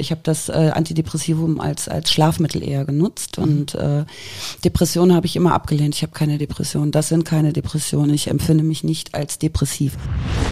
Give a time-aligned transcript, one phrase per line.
[0.00, 4.04] Ich habe das äh, Antidepressivum als, als Schlafmittel eher genutzt und äh,
[4.64, 5.94] Depressionen habe ich immer abgelehnt.
[5.94, 6.90] Ich habe keine Depression.
[6.90, 8.14] Das sind keine Depressionen.
[8.14, 9.96] Ich empfinde mich nicht als depressiv.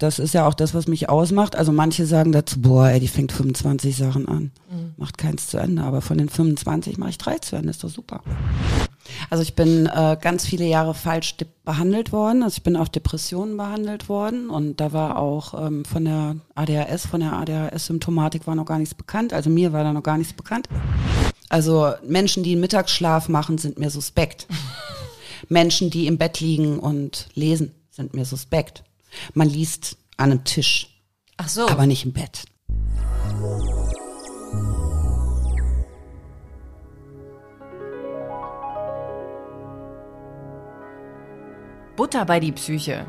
[0.00, 1.56] Das ist ja auch das, was mich ausmacht.
[1.56, 4.50] Also manche sagen dazu, boah, ey, die fängt 25 Sachen an.
[4.70, 4.92] Mhm.
[4.96, 5.82] Macht keins zu Ende.
[5.82, 7.70] Aber von den 25 mache ich drei zu Ende.
[7.70, 8.22] Ist doch super.
[9.30, 12.42] Also ich bin äh, ganz viele Jahre falsch behandelt worden.
[12.42, 17.06] Also ich bin auch Depressionen behandelt worden und da war auch ähm, von der ADHS,
[17.06, 19.32] von der ADHS-Symptomatik war noch gar nichts bekannt.
[19.32, 20.68] Also mir war da noch gar nichts bekannt.
[21.48, 24.46] Also Menschen, die einen Mittagsschlaf machen, sind mir suspekt.
[25.48, 28.84] Menschen, die im Bett liegen und lesen, sind mir suspekt.
[29.34, 31.02] Man liest an einem Tisch.
[31.36, 31.68] Ach so.
[31.68, 32.44] Aber nicht im Bett.
[41.98, 43.04] Butter bei die Psyche.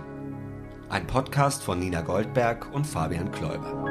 [0.89, 3.85] Ein Podcast von Nina Goldberg und Fabian Kläuber.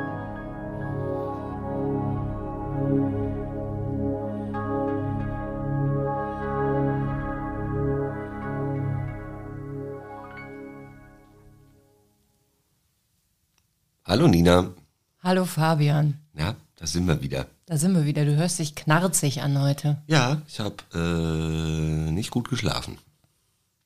[14.04, 14.74] Hallo Nina.
[15.22, 16.18] Hallo Fabian.
[16.36, 17.46] Ja, da sind wir wieder.
[17.66, 18.24] Da sind wir wieder.
[18.24, 20.02] Du hörst dich knarzig an heute.
[20.08, 22.98] Ja, ich habe äh, nicht gut geschlafen.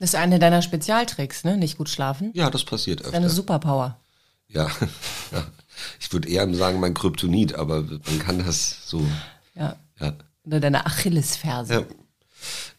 [0.02, 1.56] Das ist eine deiner Spezialtricks, ne?
[1.56, 2.32] Nicht gut schlafen.
[2.34, 3.12] Ja, das passiert öfter.
[3.12, 4.00] Deine Superpower.
[4.48, 4.66] Ja,
[5.30, 5.46] ja.
[6.00, 9.00] ich würde eher sagen mein Kryptonit, aber man kann das so.
[9.54, 9.76] Ja.
[10.00, 10.14] ja.
[10.44, 11.72] Oder deine Achillesferse.
[11.72, 11.84] Ja.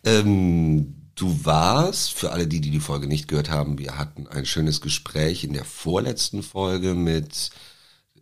[0.04, 4.46] Ähm, du warst, für alle die, die die Folge nicht gehört haben, wir hatten ein
[4.46, 7.52] schönes Gespräch in der vorletzten Folge mit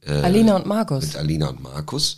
[0.04, 1.08] äh, Alina und Markus.
[1.08, 2.18] Mit Alina und Markus.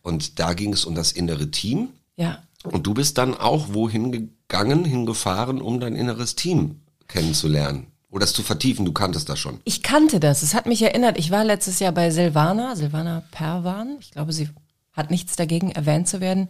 [0.00, 1.90] Und da ging es um das innere Team.
[2.16, 2.42] Ja.
[2.64, 4.38] Und du bist dann auch wohin gegangen,
[4.84, 7.86] hingefahren, um dein inneres Team kennenzulernen.
[8.10, 9.60] Oder es zu vertiefen, du kanntest das schon.
[9.64, 10.42] Ich kannte das.
[10.42, 11.18] Es hat mich erinnert.
[11.18, 13.96] Ich war letztes Jahr bei Silvana, Silvana Perwan.
[14.00, 14.50] Ich glaube, sie
[14.92, 16.48] hat nichts dagegen, erwähnt zu werden.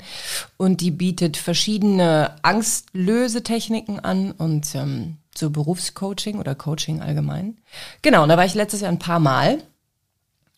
[0.56, 7.58] Und die bietet verschiedene Angstlösetechniken an und ähm, so Berufscoaching oder Coaching allgemein.
[8.02, 9.62] Genau, und da war ich letztes Jahr ein paar Mal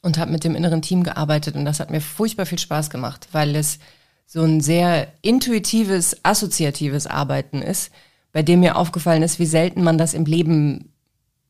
[0.01, 3.29] und habe mit dem inneren Team gearbeitet und das hat mir furchtbar viel Spaß gemacht,
[3.33, 3.79] weil es
[4.27, 7.91] so ein sehr intuitives, assoziatives Arbeiten ist,
[8.33, 10.93] bei dem mir aufgefallen ist, wie selten man das im Leben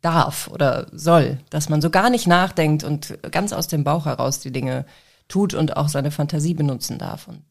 [0.02, 4.40] darf oder soll, dass man so gar nicht nachdenkt und ganz aus dem Bauch heraus
[4.40, 4.84] die Dinge
[5.28, 7.26] tut und auch seine Fantasie benutzen darf.
[7.26, 7.42] Und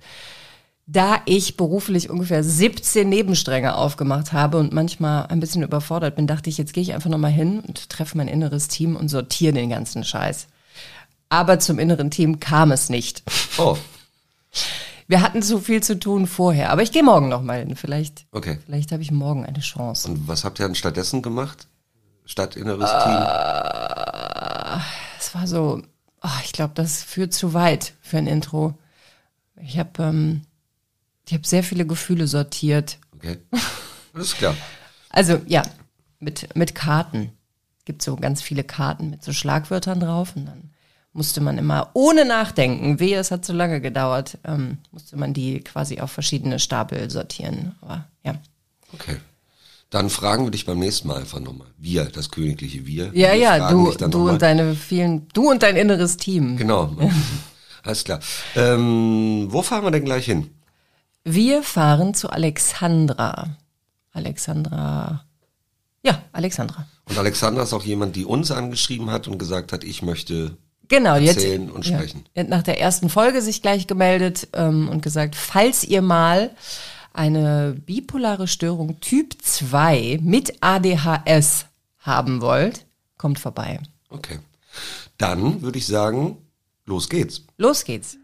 [0.86, 6.50] da ich beruflich ungefähr 17 Nebenstränge aufgemacht habe und manchmal ein bisschen überfordert bin, dachte
[6.50, 9.70] ich, jetzt gehe ich einfach nochmal hin und treffe mein inneres Team und sortiere den
[9.70, 10.48] ganzen Scheiß.
[11.30, 13.24] Aber zum inneren Team kam es nicht.
[13.58, 13.78] Oh.
[15.08, 17.76] Wir hatten so viel zu tun vorher, aber ich gehe morgen noch mal hin.
[17.76, 18.60] Vielleicht, okay.
[18.66, 20.10] vielleicht habe ich morgen eine Chance.
[20.10, 21.68] Und was habt ihr dann stattdessen gemacht?
[22.26, 24.82] Statt inneres uh, Team?
[25.20, 25.82] Es war so,
[26.22, 28.76] oh, ich glaube, das führt zu weit für ein Intro.
[29.62, 30.42] Ich habe ähm,
[31.28, 32.98] ich habe sehr viele Gefühle sortiert.
[33.16, 33.38] Okay,
[34.14, 34.56] das ist klar.
[35.10, 35.64] Also ja,
[36.20, 37.32] mit mit Karten
[37.86, 40.73] gibt so ganz viele Karten mit so Schlagwörtern drauf und dann
[41.14, 45.60] musste man immer ohne nachdenken, wehe, es hat zu lange gedauert, ähm, musste man die
[45.62, 47.76] quasi auf verschiedene Stapel sortieren.
[47.82, 48.36] Aber ja.
[48.94, 49.18] Okay.
[49.92, 51.68] Dann fragen wir dich beim nächsten Mal einfach nochmal.
[51.78, 53.12] Wir, das königliche Wir.
[53.14, 56.58] Ja, wir ja, du, du und deine vielen, du und dein inneres Team.
[56.58, 56.96] Genau.
[57.84, 58.20] Alles klar.
[58.56, 60.50] Ähm, wo fahren wir denn gleich hin?
[61.24, 63.58] Wir fahren zu Alexandra.
[64.14, 65.26] Alexandra.
[66.02, 66.88] Ja, Alexandra.
[67.06, 70.58] Und Alexandra ist auch jemand, die uns angeschrieben hat und gesagt hat, ich möchte
[70.98, 72.26] genau, erzählen jetzt, und sprechen.
[72.36, 76.52] Ja, nach der ersten Folge sich gleich gemeldet ähm, und gesagt, falls ihr mal
[77.14, 81.66] eine bipolare Störung Typ 2 mit ADHS
[82.00, 82.86] haben wollt,
[83.18, 83.80] kommt vorbei.
[84.10, 84.40] Okay.
[85.18, 86.38] Dann würde ich sagen,
[86.86, 87.44] los geht's.
[87.58, 88.18] Los geht's.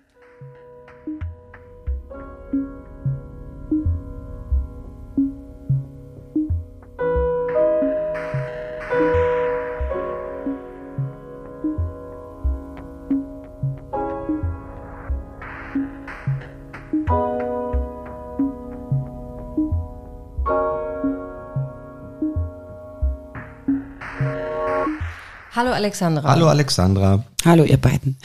[25.59, 26.29] Hallo Alexandra.
[26.29, 27.22] Hallo Alexandra.
[27.44, 28.16] Hallo ihr beiden.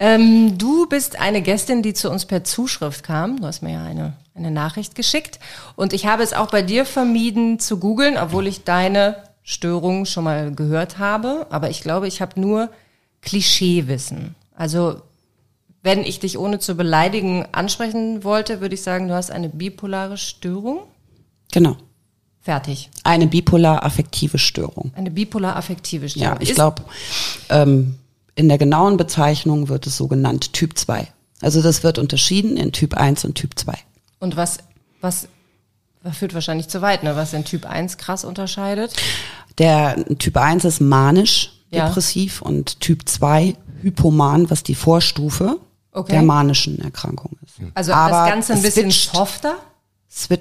[0.00, 3.40] ähm, du bist eine Gästin, die zu uns per Zuschrift kam.
[3.40, 5.38] Du hast mir ja eine, eine Nachricht geschickt.
[5.76, 10.24] Und ich habe es auch bei dir vermieden zu googeln, obwohl ich deine Störung schon
[10.24, 11.46] mal gehört habe.
[11.50, 12.70] Aber ich glaube, ich habe nur
[13.20, 14.34] Klischeewissen.
[14.56, 15.00] Also
[15.84, 20.16] wenn ich dich ohne zu beleidigen ansprechen wollte, würde ich sagen, du hast eine bipolare
[20.16, 20.80] Störung.
[21.52, 21.76] Genau.
[22.42, 22.90] Fertig.
[23.04, 24.92] Eine bipolar-affektive Störung.
[24.96, 26.34] Eine bipolar-affektive Störung.
[26.34, 26.82] Ja, ich glaube,
[27.48, 27.98] ähm,
[28.34, 31.06] in der genauen Bezeichnung wird es so genannt, Typ 2.
[31.40, 33.74] Also das wird unterschieden in Typ 1 und Typ 2.
[34.18, 34.58] Und was,
[35.00, 35.28] was,
[36.12, 37.14] führt wahrscheinlich zu weit, ne?
[37.14, 38.92] was in Typ 1 krass unterscheidet?
[39.58, 41.86] Der Typ 1 ist manisch Ja.
[41.86, 45.58] depressiv und Typ 2 hypoman, was die Vorstufe
[45.94, 46.12] Okay.
[46.12, 47.56] der manischen Erkrankung ist.
[47.74, 49.14] Also Aber das Ganze ein bisschen switcht.
[49.14, 49.56] softer?
[50.28, 50.40] Wird,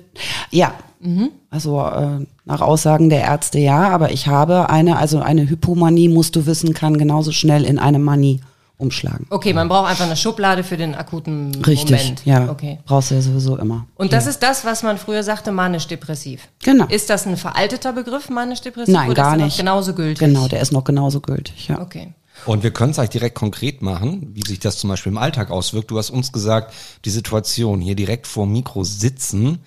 [0.50, 1.30] ja, Mhm.
[1.50, 6.36] also äh, nach Aussagen der Ärzte ja, aber ich habe eine, also eine Hypomanie, musst
[6.36, 8.39] du wissen, kann genauso schnell in eine Manie
[8.77, 9.27] umschlagen.
[9.30, 12.25] Okay, man braucht einfach eine Schublade für den akuten Richtig, Moment.
[12.25, 12.80] ja, Okay.
[12.86, 13.86] brauchst du ja sowieso immer.
[13.95, 16.48] Und das ist das, was man früher sagte, manisch-depressiv.
[16.63, 16.86] Genau.
[16.86, 18.92] Ist das ein veralteter Begriff, manisch-depressiv?
[18.94, 19.57] Nein, oder gar ist der noch nicht.
[19.57, 20.19] genauso gültig?
[20.19, 21.80] Genau, der ist noch genauso gültig, ja.
[21.80, 22.13] Okay.
[22.48, 25.51] Und wir können es eigentlich direkt konkret machen, wie sich das zum Beispiel im Alltag
[25.51, 25.92] auswirkt.
[25.92, 26.74] Du hast uns gesagt,
[27.06, 29.59] die Situation hier direkt vor dem Mikro sitzen,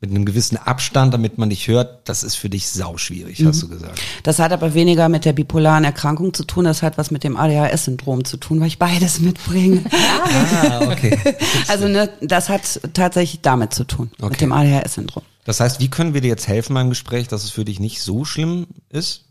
[0.00, 3.68] mit einem gewissen Abstand, damit man dich hört, das ist für dich sauschwierig, hast du
[3.68, 4.00] gesagt.
[4.22, 7.36] Das hat aber weniger mit der bipolaren Erkrankung zu tun, das hat was mit dem
[7.36, 9.84] ADHS-Syndrom zu tun, weil ich beides mitbringe.
[10.62, 11.18] Ah, okay.
[11.68, 14.30] Also ne, das hat tatsächlich damit zu tun, Okay.
[14.30, 15.22] mit dem ADHS-Syndrom.
[15.44, 18.00] Das heißt, wie können wir dir jetzt helfen beim Gespräch, dass es für dich nicht
[18.00, 19.24] so schlimm ist?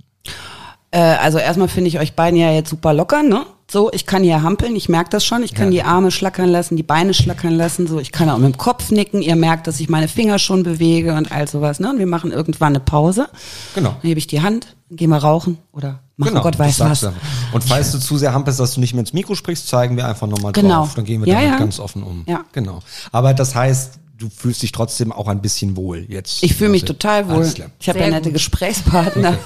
[0.91, 3.45] Äh, also erstmal finde ich euch beiden ja jetzt super locker, ne?
[3.71, 5.43] So, ich kann hier hampeln, ich merke das schon.
[5.43, 5.83] Ich kann Ja.
[5.83, 7.85] die Arme schlackern lassen, die Beine schlackern lassen.
[7.85, 9.21] So, ich kann auch mit dem Kopf nicken.
[9.21, 11.79] Ihr merkt, dass ich meine Finger schon bewege und all sowas.
[11.79, 11.91] Ne?
[11.91, 13.29] Und wir machen irgendwann eine Pause.
[13.75, 13.89] Genau.
[14.01, 17.01] Dann hebe ich die Hand, gehen wir rauchen oder machen Genau, Gott weiß was.
[17.01, 17.13] du.
[17.53, 20.07] Und falls du zu sehr hampelst, dass du nicht mehr ins Mikro sprichst, zeigen wir
[20.07, 20.79] einfach nochmal Genau.
[20.79, 20.95] drauf.
[20.95, 21.57] Dann gehen wir Ja, damit ja.
[21.59, 22.23] ganz offen um.
[22.27, 22.45] Ja.
[22.53, 22.79] Genau.
[23.11, 26.43] Aber das heißt, du fühlst dich trotzdem auch ein bisschen wohl jetzt.
[26.43, 27.51] Ich fühle mich Also, total wohl.
[27.79, 28.33] Ich habe ja nette gut.
[28.33, 29.37] Gesprächspartner.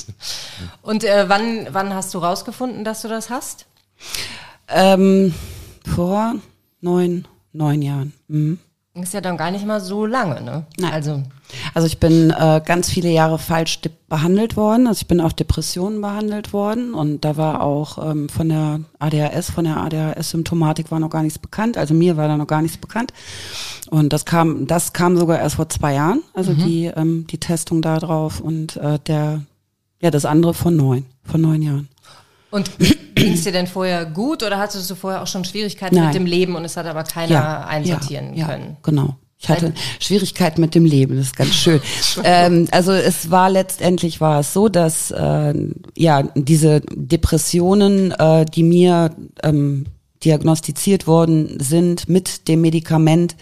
[0.82, 3.66] Und äh, wann, wann hast du rausgefunden, dass du das hast?
[4.68, 5.34] ähm,
[5.94, 6.36] vor
[6.80, 8.12] neun, neun Jahren.
[8.28, 8.58] Mhm.
[9.02, 10.64] Ist ja dann gar nicht mal so lange, ne?
[10.78, 10.92] Nein.
[10.92, 11.22] Also,
[11.74, 14.86] Also ich bin äh, ganz viele Jahre falsch de- behandelt worden.
[14.86, 19.50] Also ich bin auf Depressionen behandelt worden und da war auch ähm, von der ADHS,
[19.50, 21.76] von der ADHS-Symptomatik war noch gar nichts bekannt.
[21.76, 23.12] Also mir war da noch gar nichts bekannt.
[23.90, 27.82] Und das kam, das kam sogar erst vor zwei Jahren, also die ähm, die Testung
[27.82, 29.42] da drauf und äh, der
[30.00, 31.88] ja das andere von neun, von neun Jahren.
[32.50, 32.70] Und
[33.14, 36.06] ging es dir denn vorher gut oder hattest du vorher auch schon Schwierigkeiten Nein.
[36.06, 38.64] mit dem Leben und es hat aber keiner einsortieren ja, können?
[38.70, 39.16] Ja, genau.
[39.38, 41.80] Ich hatte Schwierigkeiten mit dem Leben, das ist ganz schön.
[42.24, 45.54] ähm, also es war letztendlich war es so, dass äh,
[45.94, 49.86] ja diese Depressionen, äh, die mir ähm,
[50.24, 53.36] diagnostiziert worden sind mit dem Medikament,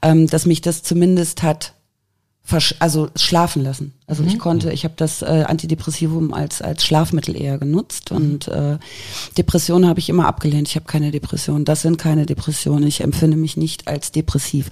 [0.00, 1.74] ähm, dass mich das zumindest hat
[2.80, 3.94] also schlafen lassen.
[4.06, 8.78] Also ich konnte, ich habe das äh, Antidepressivum als als Schlafmittel eher genutzt und äh,
[9.38, 10.68] Depressionen habe ich immer abgelehnt.
[10.68, 11.64] Ich habe keine Depression.
[11.64, 12.86] Das sind keine Depressionen.
[12.86, 14.68] Ich empfinde mich nicht als depressiv.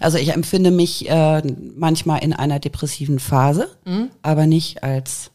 [0.00, 1.42] Also ich empfinde mich äh,
[1.76, 3.68] manchmal in einer depressiven Phase,
[4.22, 5.30] aber nicht als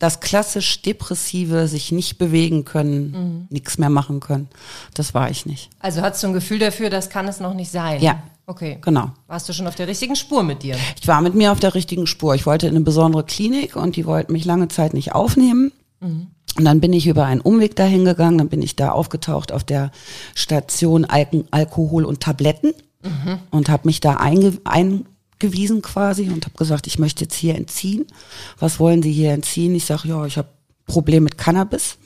[0.00, 4.48] das klassisch depressive, sich nicht bewegen können, nichts mehr machen können.
[4.94, 5.70] Das war ich nicht.
[5.78, 8.02] Also hattest du ein Gefühl dafür, das kann es noch nicht sein?
[8.02, 8.22] Ja.
[8.46, 8.78] Okay.
[8.80, 9.12] Genau.
[9.28, 10.76] Warst du schon auf der richtigen Spur mit dir?
[11.00, 12.34] Ich war mit mir auf der richtigen Spur.
[12.34, 15.70] Ich wollte in eine besondere Klinik und die wollten mich lange Zeit nicht aufnehmen.
[16.00, 19.62] Und dann bin ich über einen Umweg dahin gegangen, dann bin ich da aufgetaucht auf
[19.62, 19.92] der
[20.34, 22.72] Station Alken, Alkohol und Tabletten
[23.50, 24.58] und habe mich da einge,
[25.40, 28.06] eingewiesen quasi und habe gesagt, ich möchte jetzt hier entziehen.
[28.58, 29.74] Was wollen Sie hier entziehen?
[29.74, 30.48] Ich sage, ja, ich habe
[30.86, 31.98] Problem mit Cannabis.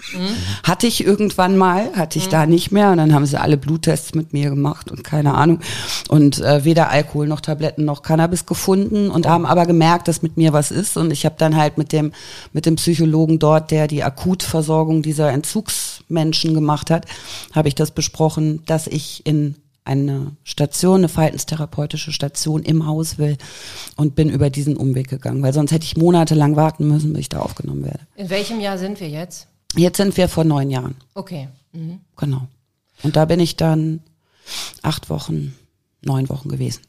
[0.62, 2.90] Hatte ich irgendwann mal, hatte ich da nicht mehr.
[2.90, 5.60] Und dann haben sie alle Bluttests mit mir gemacht und keine Ahnung.
[6.08, 10.36] Und äh, weder Alkohol noch Tabletten noch Cannabis gefunden und haben aber gemerkt, dass mit
[10.36, 10.98] mir was ist.
[10.98, 12.12] Und ich habe dann halt mit dem,
[12.52, 17.06] mit dem Psychologen dort, der die Akutversorgung dieser Entzugsmenschen gemacht hat,
[17.54, 23.36] habe ich das besprochen, dass ich in eine Station, eine verhaltenstherapeutische Station im Haus will
[23.96, 27.28] und bin über diesen Umweg gegangen, weil sonst hätte ich monatelang warten müssen, bis ich
[27.28, 28.00] da aufgenommen werde.
[28.16, 29.46] In welchem Jahr sind wir jetzt?
[29.76, 31.48] Jetzt sind wir vor neun Jahren, Okay.
[31.72, 32.00] Mhm.
[32.16, 32.42] genau.
[33.02, 34.00] Und da bin ich dann
[34.82, 35.54] acht Wochen,
[36.02, 36.80] neun Wochen gewesen.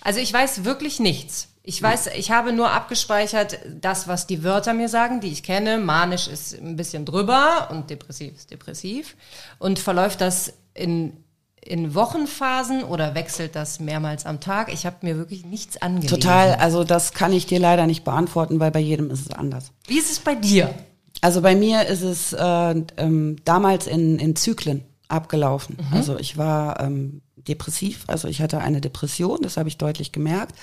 [0.00, 1.48] Also ich weiß wirklich nichts.
[1.62, 5.78] Ich weiß, ich habe nur abgespeichert, das, was die Wörter mir sagen, die ich kenne.
[5.78, 9.16] Manisch ist ein bisschen drüber und depressiv ist depressiv.
[9.58, 11.23] Und verläuft das in,
[11.64, 14.72] in Wochenphasen oder wechselt das mehrmals am Tag?
[14.72, 16.20] Ich habe mir wirklich nichts angelesen.
[16.20, 19.72] Total, also das kann ich dir leider nicht beantworten, weil bei jedem ist es anders.
[19.86, 20.74] Wie ist es bei dir?
[21.20, 25.78] Also bei mir ist es äh, ähm, damals in, in Zyklen abgelaufen.
[25.92, 30.54] Also ich war ähm, depressiv, also ich hatte eine Depression, das habe ich deutlich gemerkt.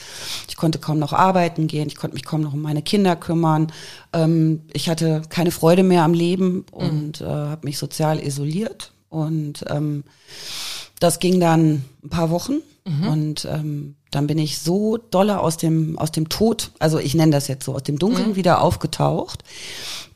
[0.47, 3.71] Ich konnte kaum noch arbeiten gehen, ich konnte mich kaum noch um meine Kinder kümmern.
[4.13, 8.91] Ähm, ich hatte keine Freude mehr am Leben und äh, habe mich sozial isoliert.
[9.09, 10.03] Und ähm,
[11.01, 12.59] Das ging dann ein paar Wochen
[13.09, 17.31] und ähm, dann bin ich so dolle aus dem aus dem Tod, also ich nenne
[17.31, 19.43] das jetzt so, aus dem Dunkeln wieder aufgetaucht,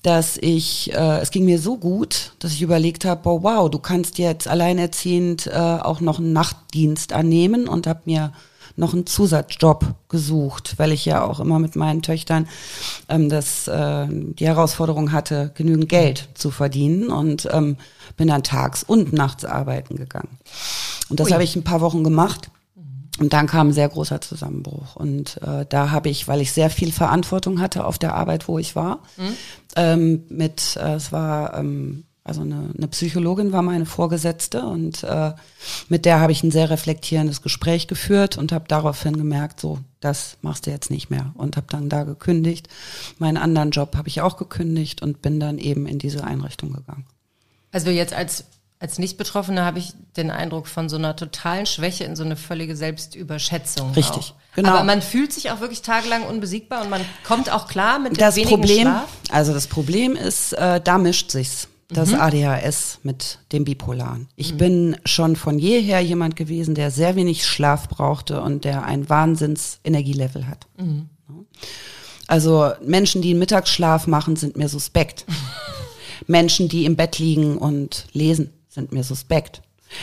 [0.04, 3.80] dass ich, äh, es ging mir so gut, dass ich überlegt habe, oh, wow, du
[3.80, 8.34] kannst jetzt alleinerziehend äh, auch noch einen Nachtdienst annehmen und habe mir
[8.76, 12.48] noch einen Zusatzjob gesucht, weil ich ja auch immer mit meinen Töchtern
[13.10, 17.78] ähm, das, äh, die Herausforderung hatte, genügend Geld zu verdienen und ähm,
[18.18, 20.38] bin dann tags und nachts arbeiten gegangen.
[21.10, 22.50] Und das habe ich ein paar Wochen gemacht.
[23.18, 24.98] Und dann kam ein sehr großer Zusammenbruch.
[24.98, 28.60] Und äh, da habe ich, weil ich sehr viel Verantwortung hatte auf der Arbeit, wo
[28.60, 29.00] ich war,
[29.78, 35.34] ähm, mit, äh, es war, ähm, also eine, eine Psychologin war meine Vorgesetzte und äh,
[35.90, 40.38] mit der habe ich ein sehr reflektierendes Gespräch geführt und habe daraufhin gemerkt, so, das
[40.42, 41.34] machst du jetzt nicht mehr.
[41.36, 42.68] Und habe dann da gekündigt.
[43.20, 47.06] Meinen anderen Job habe ich auch gekündigt und bin dann eben in diese Einrichtung gegangen.
[47.72, 48.46] Also jetzt als,
[48.80, 52.76] als Nicht-Betroffene habe ich den Eindruck von so einer totalen Schwäche in so eine völlige
[52.76, 53.92] Selbstüberschätzung.
[53.92, 54.56] Richtig, auch.
[54.56, 54.70] genau.
[54.70, 58.34] Aber man fühlt sich auch wirklich tagelang unbesiegbar und man kommt auch klar mit Das
[58.34, 59.10] dem wenigen Problem, Schlaf.
[59.30, 61.68] also das Problem ist, äh, da mischt sich's.
[61.96, 62.20] Das Mhm.
[62.20, 64.28] ADHS mit dem Bipolaren.
[64.36, 69.10] Ich bin schon von jeher jemand gewesen, der sehr wenig Schlaf brauchte und der ein
[69.10, 70.68] Wahnsinns-Energielevel hat.
[70.78, 71.10] Mhm.
[72.28, 75.26] Also Menschen, die einen Mittagsschlaf machen, sind mir suspekt.
[76.28, 79.62] Menschen, die im Bett liegen und lesen, sind mir suspekt.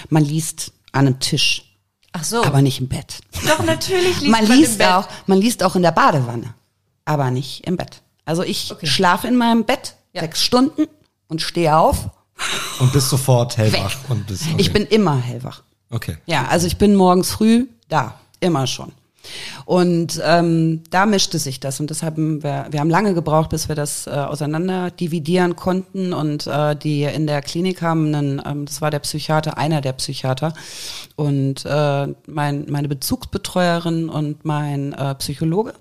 [0.09, 1.77] Man liest an einem Tisch,
[2.13, 2.43] Ach so.
[2.45, 3.21] aber nicht im Bett.
[3.47, 4.87] Doch, natürlich liest man man liest im Bett.
[4.89, 6.55] auch, man liest auch in der Badewanne,
[7.05, 8.03] aber nicht im Bett.
[8.25, 8.87] Also ich Okay.
[8.87, 10.21] schlafe in meinem Bett Ja.
[10.23, 10.87] sechs Stunden
[11.33, 12.11] und stehe auf.
[12.79, 13.97] Und bist sofort hellwach.
[14.09, 14.57] Und bist, okay.
[14.59, 15.62] Ich bin immer hellwach.
[15.91, 16.19] Okay.
[16.27, 18.93] Ja, also ich bin morgens früh da, immer schon.
[19.65, 23.69] Und ähm, da mischte sich das und das haben wir, wir haben lange gebraucht, bis
[23.69, 28.67] wir das äh, auseinander dividieren konnten und äh, die in der Klinik haben einen, ähm,
[28.67, 30.55] das war der Psychiater, einer der Psychiater
[31.15, 35.75] und äh, mein, meine Bezugsbetreuerin und mein äh, Psychologe,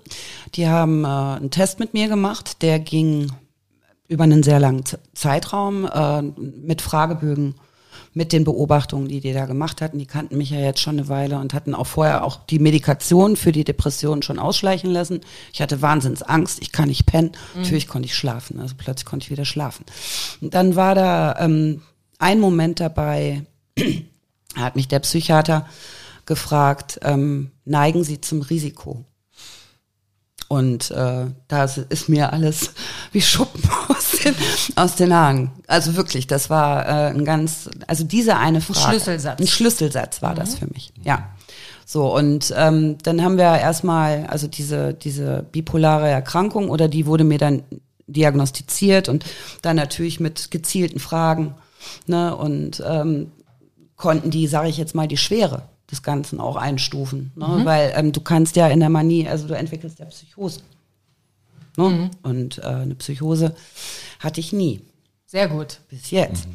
[0.54, 3.32] die haben äh, einen Test mit mir gemacht, der ging
[4.12, 7.54] über einen sehr langen Zeitraum äh, mit Fragebögen,
[8.14, 9.98] mit den Beobachtungen, die die da gemacht hatten.
[9.98, 13.36] Die kannten mich ja jetzt schon eine Weile und hatten auch vorher auch die Medikation
[13.36, 15.20] für die Depression schon ausschleichen lassen.
[15.52, 17.32] Ich hatte Wahnsinnsangst, ich kann nicht pennen.
[17.54, 19.86] Natürlich konnte ich schlafen, also plötzlich konnte ich wieder schlafen.
[20.42, 21.80] Und dann war da ähm,
[22.18, 23.46] ein Moment dabei,
[24.56, 25.66] hat mich der Psychiater
[26.26, 29.06] gefragt, ähm, neigen Sie zum Risiko?
[30.52, 32.74] Und äh, da ist mir alles
[33.12, 34.34] wie Schuppen aus den,
[34.76, 35.50] aus den Haaren.
[35.66, 38.80] Also wirklich, das war äh, ein ganz, also diese eine Frage.
[38.80, 39.40] Schlüsselsatz.
[39.40, 41.30] Ein Schlüsselsatz war das für mich, ja.
[41.86, 47.24] So, und ähm, dann haben wir erstmal, also diese, diese bipolare Erkrankung, oder die wurde
[47.24, 47.62] mir dann
[48.06, 49.24] diagnostiziert und
[49.62, 51.54] dann natürlich mit gezielten Fragen,
[52.06, 53.32] ne, und ähm,
[53.96, 57.30] konnten die, sage ich jetzt mal, die Schwere des Ganzen auch einstufen.
[57.36, 57.60] Ne?
[57.64, 60.60] Weil ähm, du kannst ja in der Manie, also du entwickelst ja Psychose.
[61.76, 62.10] Ne?
[62.22, 63.54] Und äh, eine Psychose
[64.18, 64.80] hatte ich nie.
[65.26, 65.80] Sehr gut.
[65.88, 66.48] Bis jetzt.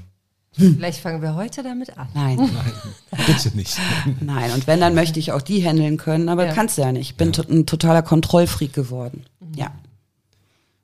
[0.53, 2.07] Vielleicht fangen wir heute damit an.
[2.15, 2.37] Nein,
[3.27, 3.77] Bitte nicht.
[4.21, 4.51] nein.
[4.53, 6.53] Und wenn, dann möchte ich auch die handeln können, aber Ja.
[6.53, 7.11] kannst du ja nicht.
[7.11, 9.23] Ich bin to ein totaler Kontrollfreak geworden.
[9.55, 9.71] Ja.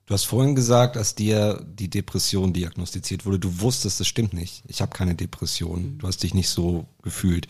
[0.06, 3.38] Du hast vorhin gesagt, dass dir die Depression diagnostiziert wurde.
[3.40, 4.62] Du wusstest, das stimmt nicht.
[4.68, 5.98] Ich habe keine Depression.
[5.98, 7.48] Du hast dich nicht so gefühlt.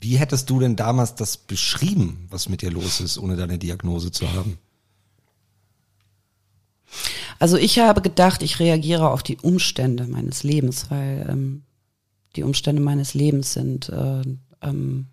[0.00, 4.12] Wie hättest du denn damals das beschrieben, was mit dir los ist, ohne deine Diagnose
[4.12, 4.58] zu haben?
[7.38, 11.62] Also ich habe gedacht, ich reagiere auf die Umstände meines Lebens, weil ähm,
[12.36, 14.22] die Umstände meines Lebens sind äh,
[14.62, 15.06] ähm,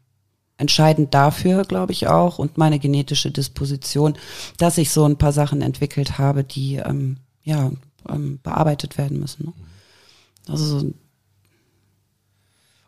[0.57, 4.17] entscheidend dafür, glaube ich auch, und meine genetische Disposition,
[4.57, 7.71] dass ich so ein paar Sachen entwickelt habe, die ähm, ja
[8.09, 9.47] ähm, bearbeitet werden müssen.
[9.47, 9.53] Ne?
[10.47, 10.93] Also so,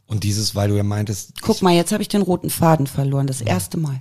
[0.08, 3.28] Und dieses, weil du ja meintest, guck mal, jetzt habe ich den roten Faden verloren,
[3.28, 4.00] das erste Mal.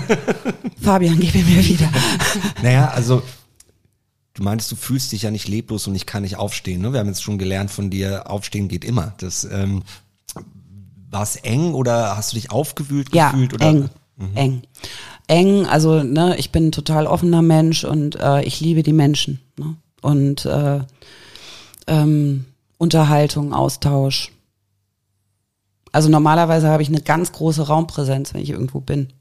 [0.80, 1.90] Fabian, gib ihn mir wieder.
[2.62, 3.22] Naja, also
[4.34, 6.80] du meinst, du fühlst dich ja nicht leblos und ich kann nicht aufstehen.
[6.80, 6.92] Ne?
[6.92, 9.14] Wir haben jetzt schon gelernt von dir, aufstehen geht immer.
[9.18, 9.82] Das ähm,
[11.10, 13.54] war es eng oder hast du dich aufgewühlt Ja, gefühlt?
[13.54, 13.66] Oder?
[13.66, 13.90] eng,
[14.34, 14.62] eng.
[15.26, 19.40] Eng, also ne, ich bin ein total offener Mensch und äh, ich liebe die Menschen.
[19.58, 19.74] Ne?
[20.02, 20.80] Und äh,
[21.88, 22.44] ähm,
[22.78, 24.30] Unterhaltung, Austausch.
[25.96, 29.14] Also normalerweise habe ich eine ganz große Raumpräsenz, wenn ich irgendwo bin.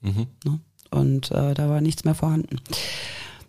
[0.43, 0.59] Ne?
[0.91, 2.57] Und äh, da war nichts mehr vorhanden.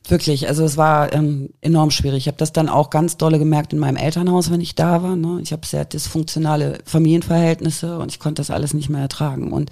[0.07, 2.19] Wirklich, also es war ähm, enorm schwierig.
[2.19, 5.17] Ich habe das dann auch ganz dolle gemerkt in meinem Elternhaus, wenn ich da war.
[5.17, 5.41] Ne?
[5.43, 9.53] Ich habe sehr dysfunktionale Familienverhältnisse und ich konnte das alles nicht mehr ertragen.
[9.53, 9.71] Und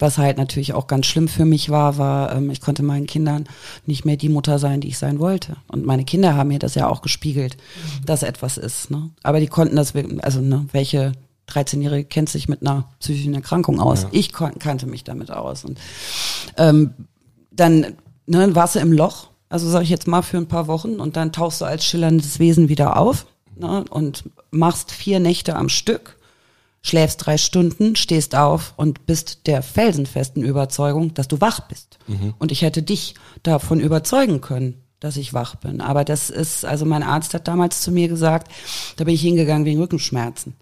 [0.00, 3.44] was halt natürlich auch ganz schlimm für mich war, war, ähm, ich konnte meinen Kindern
[3.86, 5.58] nicht mehr die Mutter sein, die ich sein wollte.
[5.68, 7.56] Und meine Kinder haben mir das ja auch gespiegelt,
[8.04, 8.90] dass etwas ist.
[8.90, 9.10] Ne?
[9.22, 11.12] Aber die konnten das, also ne, welche
[11.48, 14.06] 13-Jährige kennt sich mit einer psychischen Erkrankung aus.
[14.12, 15.64] Ich kon- kannte mich damit aus.
[15.64, 15.78] Und
[16.56, 16.94] ähm,
[17.52, 17.94] dann
[18.26, 21.16] ne, warst du im Loch, also sag ich jetzt mal für ein paar Wochen, und
[21.16, 23.26] dann tauchst du als schillerndes Wesen wieder auf
[23.56, 26.16] ne, und machst vier Nächte am Stück,
[26.82, 31.98] schläfst drei Stunden, stehst auf und bist der felsenfesten Überzeugung, dass du wach bist.
[32.38, 35.80] Und ich hätte dich davon überzeugen können, dass ich wach bin.
[35.80, 38.50] Aber das ist, also mein Arzt hat damals zu mir gesagt,
[38.96, 40.54] da bin ich hingegangen wegen Rückenschmerzen.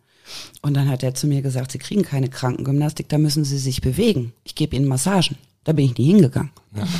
[0.62, 3.80] Und dann hat er zu mir gesagt, Sie kriegen keine Krankengymnastik, da müssen Sie sich
[3.80, 4.32] bewegen.
[4.44, 5.36] Ich gebe Ihnen Massagen.
[5.64, 6.50] Da bin ich nie hingegangen.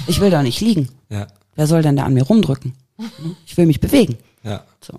[0.07, 0.89] Ich will da nicht liegen.
[1.11, 1.27] Ja.
[1.55, 2.73] Wer soll denn da an mir rumdrücken?
[3.47, 4.17] Ich will mich bewegen.
[4.43, 4.65] Ja.
[4.81, 4.99] So.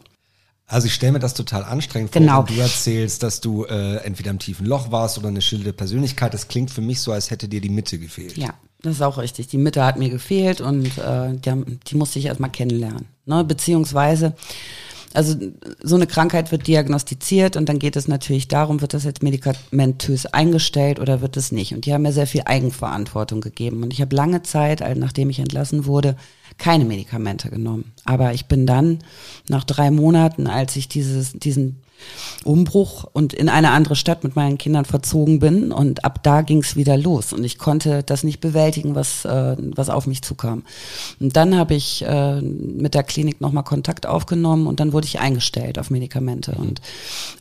[0.68, 2.48] Also ich stelle mir das total anstrengend vor, Genau.
[2.48, 6.34] wenn du erzählst, dass du äh, entweder im tiefen Loch warst oder eine schillende Persönlichkeit.
[6.34, 8.36] Das klingt für mich so, als hätte dir die Mitte gefehlt.
[8.38, 9.48] Ja, das ist auch richtig.
[9.48, 13.06] Die Mitte hat mir gefehlt und äh, die, die musste ich erstmal kennenlernen.
[13.26, 13.44] Ne?
[13.44, 14.34] Beziehungsweise,
[15.16, 15.36] also
[15.82, 20.26] so eine Krankheit wird diagnostiziert und dann geht es natürlich darum, wird das jetzt medikamentös
[20.26, 21.74] eingestellt oder wird es nicht.
[21.74, 23.84] Und die haben mir sehr viel Eigenverantwortung gegeben.
[23.84, 26.16] Und ich habe lange Zeit, nachdem ich entlassen wurde,
[26.58, 27.94] keine Medikamente genommen.
[28.04, 29.00] Aber ich bin dann
[29.50, 31.82] nach drei Monaten, als ich dieses, diesen
[32.44, 36.60] Umbruch und in eine andere Stadt mit meinen Kindern verzogen bin und ab da ging
[36.60, 40.64] es wieder los und ich konnte das nicht bewältigen, was äh, was auf mich zukam.
[41.20, 45.20] Und dann habe ich äh, mit der Klinik nochmal Kontakt aufgenommen und dann wurde ich
[45.20, 46.82] eingestellt auf Medikamente und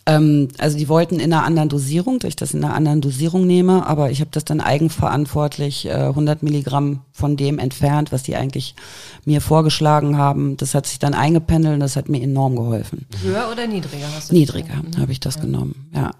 [0.06, 3.46] ähm, also die wollten in einer anderen Dosierung, dass ich das in einer anderen Dosierung
[3.46, 8.36] nehme, aber ich habe das dann eigenverantwortlich äh, 100 Milligramm von dem entfernt, was die
[8.36, 8.74] eigentlich
[9.24, 10.56] mir vorgeschlagen haben.
[10.56, 13.06] Das hat sich dann eingependelt und das hat mir enorm geholfen.
[13.22, 14.34] Höher oder niedriger hast du?
[14.46, 16.10] Niedriger habe ich das genommen, ja.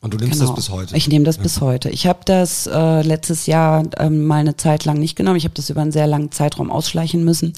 [0.00, 0.50] Und du nimmst Genau.
[0.50, 0.94] das bis heute.
[0.98, 1.88] Ich nehme das bis heute.
[1.88, 5.36] Ich habe das äh, letztes Jahr ähm, mal eine Zeit lang nicht genommen.
[5.38, 7.54] Ich habe das über einen sehr langen Zeitraum ausschleichen müssen,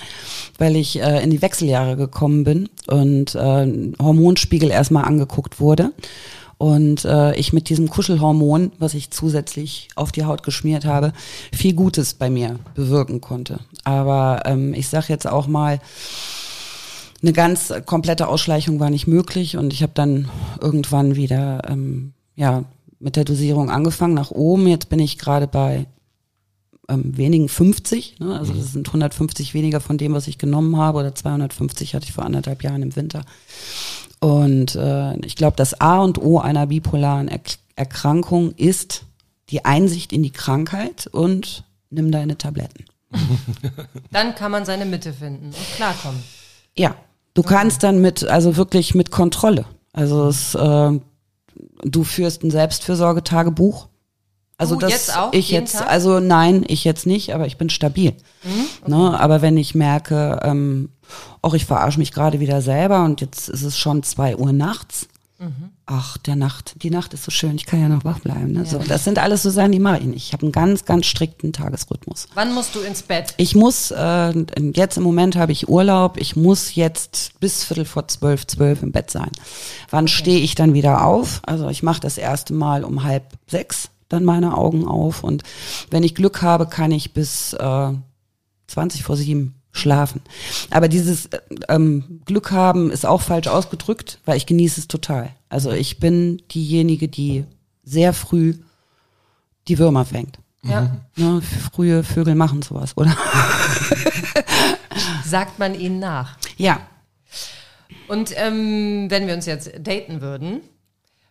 [0.57, 5.91] weil ich äh, in die Wechseljahre gekommen bin und äh, ein Hormonspiegel erstmal angeguckt wurde.
[6.59, 11.13] Und äh, ich mit diesem Kuschelhormon, was ich zusätzlich auf die Haut geschmiert habe,
[11.53, 13.59] viel Gutes bei mir bewirken konnte.
[13.83, 15.81] Aber ähm, ich sage jetzt auch mal,
[17.23, 20.29] eine ganz komplette Ausschleichung war nicht möglich und ich habe dann
[20.61, 22.65] irgendwann wieder ähm, ja
[22.99, 24.67] mit der Dosierung angefangen nach oben.
[24.67, 25.87] Jetzt bin ich gerade bei
[26.89, 28.39] ähm, wenigen 50, ne?
[28.39, 32.13] also das sind 150 weniger von dem, was ich genommen habe oder 250 hatte ich
[32.13, 33.25] vor anderthalb Jahren im Winter.
[34.21, 37.41] Und äh, ich glaube, das A und O einer bipolaren er
[37.79, 39.05] Erkrankung ist
[39.51, 42.87] die Einsicht in die Krankheit und nimm deine Tabletten.
[44.11, 46.23] Dann kann man seine Mitte finden und klarkommen.
[46.75, 46.97] Ja,
[47.37, 49.65] du kannst dann mit, also wirklich mit Kontrolle.
[49.93, 51.01] Also es, äh,
[51.85, 53.89] du führst ein Selbstfürsorgetagebuch.
[54.59, 55.33] Also Du das jetzt auch?
[55.33, 55.89] ich jetzt, Tag?
[55.89, 58.15] also nein, ich jetzt nicht, aber ich bin stabil.
[58.87, 59.21] ne?
[59.21, 60.89] Aber wenn ich merke, ähm,
[61.43, 65.09] auch ich verarsche mich gerade wieder selber und jetzt ist es schon zwei Uhr nachts.
[65.39, 65.71] Mhm.
[65.85, 68.53] Ach, der Nacht, die Nacht ist so schön, ich kann ja noch wach bleiben.
[68.53, 68.65] Ne?
[68.65, 70.27] So, das sind alles so Sachen, die mache ich nicht.
[70.27, 72.29] Ich habe einen ganz, ganz strikten Tagesrhythmus.
[72.35, 73.35] Wann musst du ins Bett?
[73.37, 74.33] Ich muss, äh,
[74.75, 78.93] jetzt im Moment habe ich Urlaub, ich muss jetzt bis Viertel vor zwölf, zwölf im
[78.93, 79.31] Bett sein.
[79.91, 81.43] Wann stehe ich dann wieder auf?
[81.45, 85.43] Also ich mache das erste Mal um halb sechs dann meine Augen auf und
[85.91, 87.93] wenn ich Glück habe, kann ich bis äh,
[88.69, 90.21] 20 vor sieben schlafen.
[90.71, 95.31] Aber dieses äh, ähm, Glück haben ist auch falsch ausgedrückt, weil ich genieße es total.
[95.49, 97.45] Also ich bin diejenige, die
[97.83, 98.55] sehr früh
[99.69, 100.39] die Würmer fängt.
[100.63, 100.97] Ja.
[101.17, 101.41] Ne,
[101.73, 103.17] frühe Vögel machen sowas, oder?
[105.25, 106.39] Sagt man ihnen nach.
[106.57, 106.81] Ja.
[108.09, 110.61] Und ähm, wenn wir uns jetzt daten würden,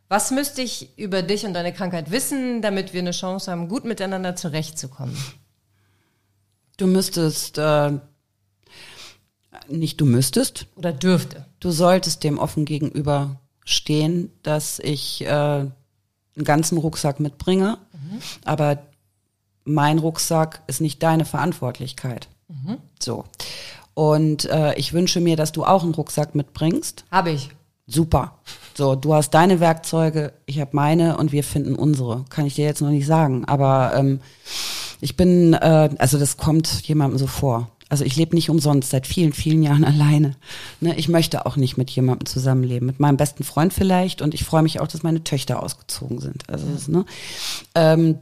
[0.08, 3.86] was müsste ich über dich und deine Krankheit wissen, damit wir eine Chance haben, gut
[3.86, 5.18] miteinander zurechtzukommen?
[6.78, 8.00] Du müsstest, äh,
[9.70, 11.46] nicht du müsstest, Oder dürfte?
[11.60, 15.74] du solltest dem offen gegenüber stehen, dass ich äh, einen
[16.44, 17.78] ganzen Rucksack mitbringe,
[18.44, 18.80] aber
[19.64, 22.28] mein Rucksack ist nicht deine Verantwortlichkeit.
[23.02, 23.26] So.
[23.94, 27.06] Und äh, ich wünsche mir, dass du auch einen Rucksack mitbringst.
[27.12, 27.50] Habe ich.
[27.88, 28.40] Super.
[28.76, 32.26] So, du hast deine Werkzeuge, ich habe meine und wir finden unsere.
[32.30, 33.46] Kann ich dir jetzt noch nicht sagen.
[33.46, 34.20] Aber ähm,
[35.02, 37.72] ich bin, äh, also das kommt jemandem so vor.
[37.90, 40.36] Also ich lebe nicht umsonst seit vielen, vielen Jahren alleine.
[40.82, 42.86] Ne, ich möchte auch nicht mit jemandem zusammenleben.
[42.88, 46.50] Mit meinem besten Freund vielleicht und ich freue mich auch, dass meine Töchter ausgezogen sind.
[46.50, 47.06] Also das, ne,
[47.76, 48.18] ähm,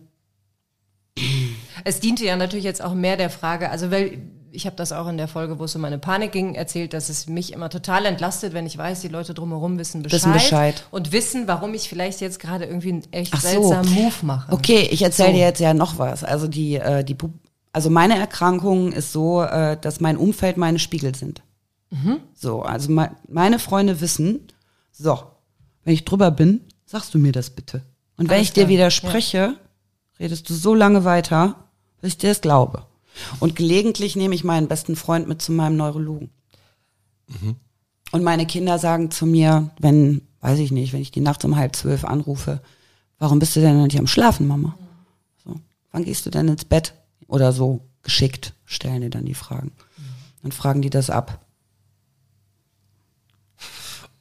[1.84, 4.20] Es diente ja natürlich jetzt auch mehr der Frage, also weil
[4.56, 7.10] ich habe das auch in der Folge, wo es um meine Panik ging, erzählt, dass
[7.10, 10.84] es mich immer total entlastet, wenn ich weiß, die Leute drumherum wissen Bescheid, Wissen Bescheid.
[10.92, 13.48] und wissen, warum ich vielleicht jetzt gerade irgendwie einen echt Ach so.
[13.48, 14.52] seltsamen Move mache.
[14.52, 15.34] Okay, ich erzähle So.
[15.36, 16.24] dir jetzt ja noch was.
[16.24, 17.32] Also die, äh, die, Bu-
[17.74, 21.42] also meine Erkrankung ist so, äh, dass mein Umfeld meine Spiegel sind.
[22.34, 24.48] So, also me meine Freunde wissen,
[24.92, 25.20] so,
[25.84, 27.82] wenn ich drüber bin, sagst du mir das bitte.
[28.18, 29.56] Und wenn Alles ich dir widerspreche,
[30.20, 31.68] redest du so lange weiter,
[32.00, 32.86] bis ich dir das glaube.
[33.40, 36.30] Und gelegentlich nehme ich meinen besten Freund mit zu meinem Neurologen.
[38.12, 41.56] Und meine Kinder sagen zu mir, wenn, weiß ich nicht, wenn ich die nachts um
[41.56, 42.62] halb zwölf anrufe,
[43.18, 44.78] warum bist du denn noch nicht am Schlafen, Mama?
[45.44, 45.56] So,
[45.92, 46.94] wann gehst du denn ins Bett?
[47.34, 49.72] Oder so geschickt stellen die dann die Fragen.
[50.44, 51.40] Dann fragen die das ab.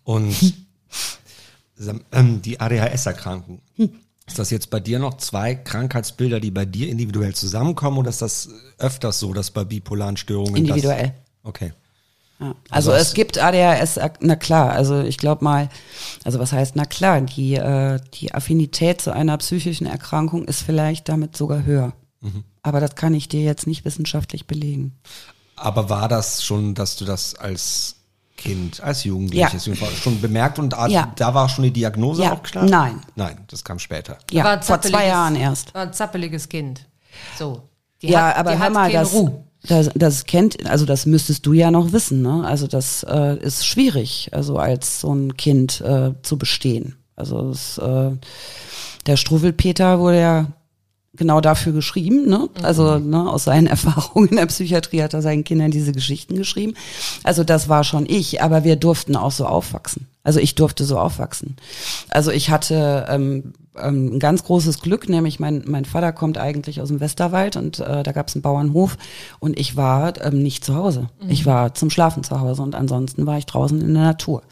[0.04, 0.34] Und
[2.12, 3.60] ähm, die ADHS-Erkrankung.
[4.26, 8.22] Ist das jetzt bei dir noch zwei Krankheitsbilder, die bei dir individuell zusammenkommen oder ist
[8.22, 8.48] das
[8.78, 11.08] öfters so, dass bei bipolaren Störungen Individuell.
[11.08, 11.72] Das, okay.
[12.40, 12.54] Ja.
[12.70, 15.68] Also, hast- es gibt ADHS, na klar, also ich glaube mal,
[16.24, 21.08] also was heißt, na klar, die, äh, die Affinität zu einer psychischen Erkrankung ist vielleicht
[21.08, 21.92] damit sogar höher.
[22.62, 24.96] Aber das kann ich dir jetzt nicht wissenschaftlich belegen.
[25.56, 27.96] Aber war das schon, dass du das als
[28.36, 29.68] Kind, als Jugendliches
[30.02, 31.12] schon bemerkt und da, Ja.
[31.16, 32.32] da war schon die Diagnose Ja.
[32.32, 32.64] auch klar?
[32.64, 33.00] Nein.
[33.14, 34.18] Nein, das kam später.
[34.30, 35.74] Ja, vor zwei Jahren erst.
[35.74, 36.86] War ein zappeliges Kind.
[37.38, 37.62] So.
[38.00, 39.14] Die ja, hat, aber die hör hat mal, das,
[39.62, 42.42] das, das kennt, also das müsstest du ja noch wissen, ne?
[42.44, 46.96] Also das äh, ist schwierig, also als so ein Kind äh, zu bestehen.
[47.14, 48.10] Also es, äh,
[49.06, 50.46] der Struwelpeter wurde ja
[51.14, 52.48] genau dafür geschrieben, ne?
[52.62, 56.74] Also ne, aus seinen Erfahrungen in der Psychiatrie hat er seinen Kindern diese Geschichten geschrieben.
[57.22, 60.06] Also das war schon ich, aber wir durften auch so aufwachsen.
[60.24, 61.56] Also ich durfte so aufwachsen.
[62.08, 66.80] Also ich hatte ähm, ähm, ein ganz großes Glück, nämlich mein, mein Vater kommt eigentlich
[66.80, 68.98] aus dem Westerwald und äh, da gab es einen Bauernhof
[69.38, 71.08] und ich war ähm, nicht zu Hause.
[71.28, 74.42] Ich war zum Schlafen zu Hause und ansonsten war ich draußen in der Natur.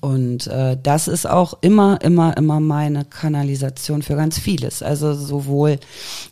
[0.00, 4.82] Und äh, das ist auch immer, immer, immer meine Kanalisation für ganz vieles.
[4.82, 5.78] Also sowohl,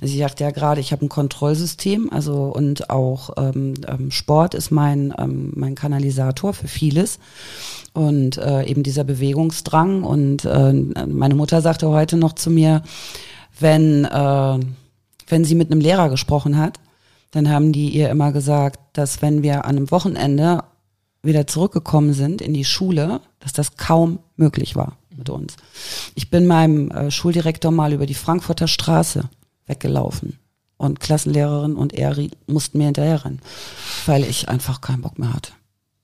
[0.01, 4.55] also ich sagte ja gerade, ich habe ein Kontrollsystem, also und auch ähm, ähm, Sport
[4.55, 7.19] ist mein, ähm, mein Kanalisator für vieles
[7.99, 10.05] und äh, eben dieser Bewegungsdrang.
[10.05, 12.83] Und äh, meine Mutter sagte heute noch zu mir,
[13.59, 14.59] wenn, äh,
[15.27, 16.79] wenn sie mit einem Lehrer gesprochen hat,
[17.33, 20.63] dann haben die ihr immer gesagt, dass wenn wir an einem Wochenende
[21.23, 25.57] wieder zurückgekommen sind in die Schule, dass das kaum möglich war mit uns.
[26.15, 29.29] Ich bin meinem äh, Schuldirektor mal über die Frankfurter Straße
[29.67, 30.39] weggelaufen
[30.77, 33.41] und Klassenlehrerin und er mussten mir hinterherrennen,
[34.07, 35.53] weil ich einfach keinen Bock mehr hatte.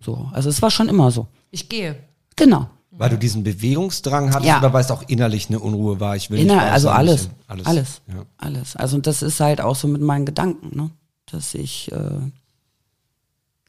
[0.00, 1.28] So, also es war schon immer so.
[1.54, 1.96] Ich gehe.
[2.34, 2.68] Genau.
[2.90, 4.58] Weil du diesen Bewegungsdrang hattest Ja.
[4.58, 6.16] oder weil es auch innerlich eine Unruhe war?
[6.16, 7.34] Ich will nicht Inner, raus, also alles, bisschen.
[7.46, 8.02] alles, alles.
[8.38, 8.80] alles, Ja.
[8.80, 10.90] Also das ist halt auch so mit meinen Gedanken, ne?
[11.26, 12.20] dass ich äh,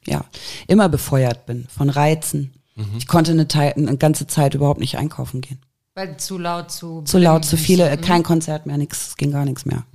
[0.07, 0.25] ja
[0.67, 2.53] immer befeuert bin von Reizen.
[2.75, 2.97] Mhm.
[2.97, 5.59] Ich konnte eine, Teil, eine ganze Zeit überhaupt nicht einkaufen gehen.
[5.93, 9.31] Weil zu laut, zu Zu laut, zu viele, äh, kein Konzert mehr, nix, es ging
[9.31, 9.85] gar nichts mehr.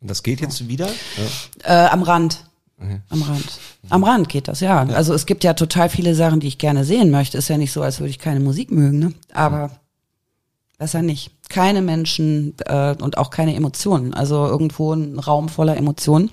[0.00, 0.88] Und das geht jetzt wieder?
[1.64, 1.86] Ja.
[1.86, 2.44] Äh, am Rand.
[3.08, 3.44] Am Rand.
[3.88, 4.82] Am Rand geht das, ja.
[4.82, 7.38] Also es gibt ja total viele Sachen, die ich gerne sehen möchte.
[7.38, 9.12] Ist ja nicht so, als würde ich keine Musik mögen, ne?
[9.32, 9.70] Aber
[10.78, 11.30] besser nicht.
[11.48, 14.14] Keine Menschen äh, und auch keine Emotionen.
[14.14, 16.30] Also irgendwo ein Raum voller Emotionen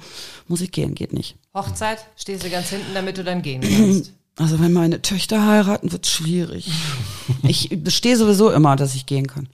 [0.48, 1.38] muss ich gehen, geht nicht.
[1.54, 4.14] Hochzeit, stehst du ganz hinten, damit du dann gehen kannst.
[4.40, 6.72] Also wenn meine Töchter heiraten, wird schwierig.
[7.44, 9.50] ich bestehe sowieso immer, dass ich gehen kann.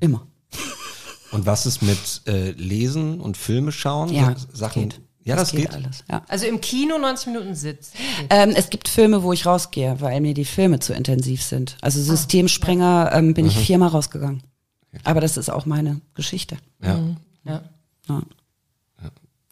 [0.00, 0.26] Immer.
[1.30, 4.12] Und was ist mit äh, Lesen und Filme schauen?
[4.12, 4.88] Ja, Sachen.
[4.88, 5.00] geht.
[5.24, 5.72] Ja, das, geht.
[5.72, 6.04] alles.
[6.10, 6.22] Ja.
[6.28, 7.96] Also im Kino 90 Minuten sitzen.
[8.28, 11.76] Ähm, es gibt Filme, wo ich rausgehe, weil mir die Filme zu intensiv sind.
[11.80, 14.42] Also Systemsprenger ähm, bin ich viermal rausgegangen.
[15.02, 16.56] Aber das ist auch meine Geschichte.
[16.82, 16.98] Ja.
[17.44, 17.62] Ja.
[18.08, 18.22] Ja.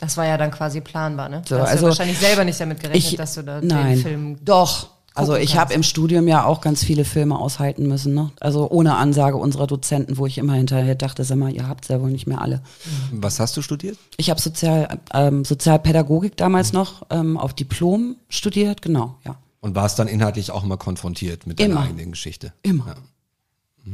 [0.03, 1.43] Das war ja dann quasi planbar, ne?
[1.47, 3.95] So, du hast also ja wahrscheinlich selber nicht damit gerechnet, Ich, dass du da nein,
[3.95, 4.92] den Film doch.
[5.15, 8.15] Also ich habe im Studium ja auch ganz viele Filme aushalten müssen.
[8.15, 8.31] Ne?
[8.41, 12.01] Also ohne Ansage unserer Dozenten, wo ich immer hinterher dachte, sag mal, ihr habt's ja
[12.01, 12.63] wohl nicht mehr alle.
[13.11, 13.99] Was hast du studiert?
[14.17, 19.37] Ich habe Sozial, ähm, Sozialpädagogik damals noch ähm, auf Diplom studiert, genau, ja.
[19.61, 21.83] Und warst dann inhaltlich auch immer konfrontiert mit deiner Immer.
[21.83, 22.53] eigenen Geschichte?
[22.63, 22.87] Immer.
[22.89, 23.93] Ja.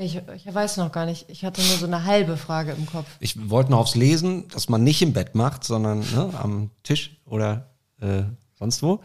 [0.00, 1.26] Ich, ich weiß noch gar nicht.
[1.28, 3.06] Ich hatte nur so eine halbe Frage im Kopf.
[3.18, 7.16] Ich wollte noch aufs Lesen, dass man nicht im Bett macht, sondern ne, am Tisch
[7.26, 8.22] oder äh,
[8.58, 9.00] sonst wo.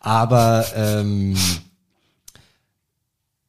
[0.00, 1.36] Aber ähm,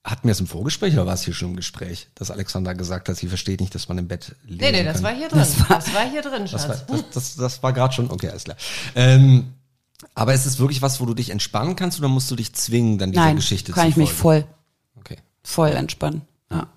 [0.03, 3.07] hatten wir es im Vorgespräch oder war es hier schon im Gespräch, dass Alexander gesagt
[3.07, 5.03] hat, sie versteht nicht, dass man im Bett lesen Nee, nee, das kann?
[5.05, 5.39] war hier drin.
[5.39, 6.85] Das war, hier drin, Das war, Schatz.
[6.87, 8.57] das, das, das war gerade schon, okay, alles klar.
[8.95, 9.53] Ähm,
[10.15, 12.97] aber ist es wirklich was, wo du dich entspannen kannst oder musst du dich zwingen,
[12.97, 14.45] dann dieser Nein, Geschichte kann zu ich mich voll,
[14.99, 15.17] Okay.
[15.43, 16.23] voll entspannen.
[16.51, 16.67] Ja.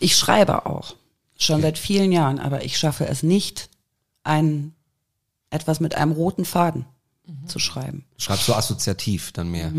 [0.00, 0.94] Ich schreibe auch,
[1.38, 3.70] schon seit vielen Jahren, aber ich schaffe es nicht,
[4.22, 4.74] ein,
[5.50, 6.84] etwas mit einem roten Faden
[7.46, 8.04] zu schreiben.
[8.18, 9.72] Schreibst du assoziativ dann mehr?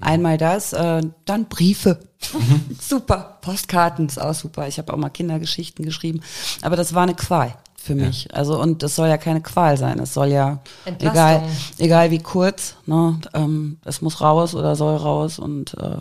[0.00, 2.00] Einmal das, äh, dann Briefe.
[2.80, 3.38] super.
[3.42, 4.68] Postkarten ist auch super.
[4.68, 6.20] Ich habe auch mal Kindergeschichten geschrieben.
[6.62, 8.34] Aber das war eine Qual für mich.
[8.34, 9.98] Also und das soll ja keine Qual sein.
[9.98, 11.12] Es soll ja Entlastung.
[11.12, 11.42] egal,
[11.78, 15.98] egal wie kurz, ne, ähm, es muss raus oder soll raus und äh,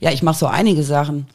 [0.00, 1.26] Ja, ich mache so einige Sachen,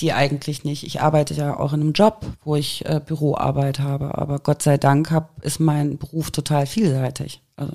[0.00, 0.84] die eigentlich nicht.
[0.84, 4.76] Ich arbeite ja auch in einem Job, wo ich äh, Büroarbeit habe, aber Gott sei
[4.76, 7.40] Dank hab, ist mein Beruf total vielseitig.
[7.56, 7.72] Also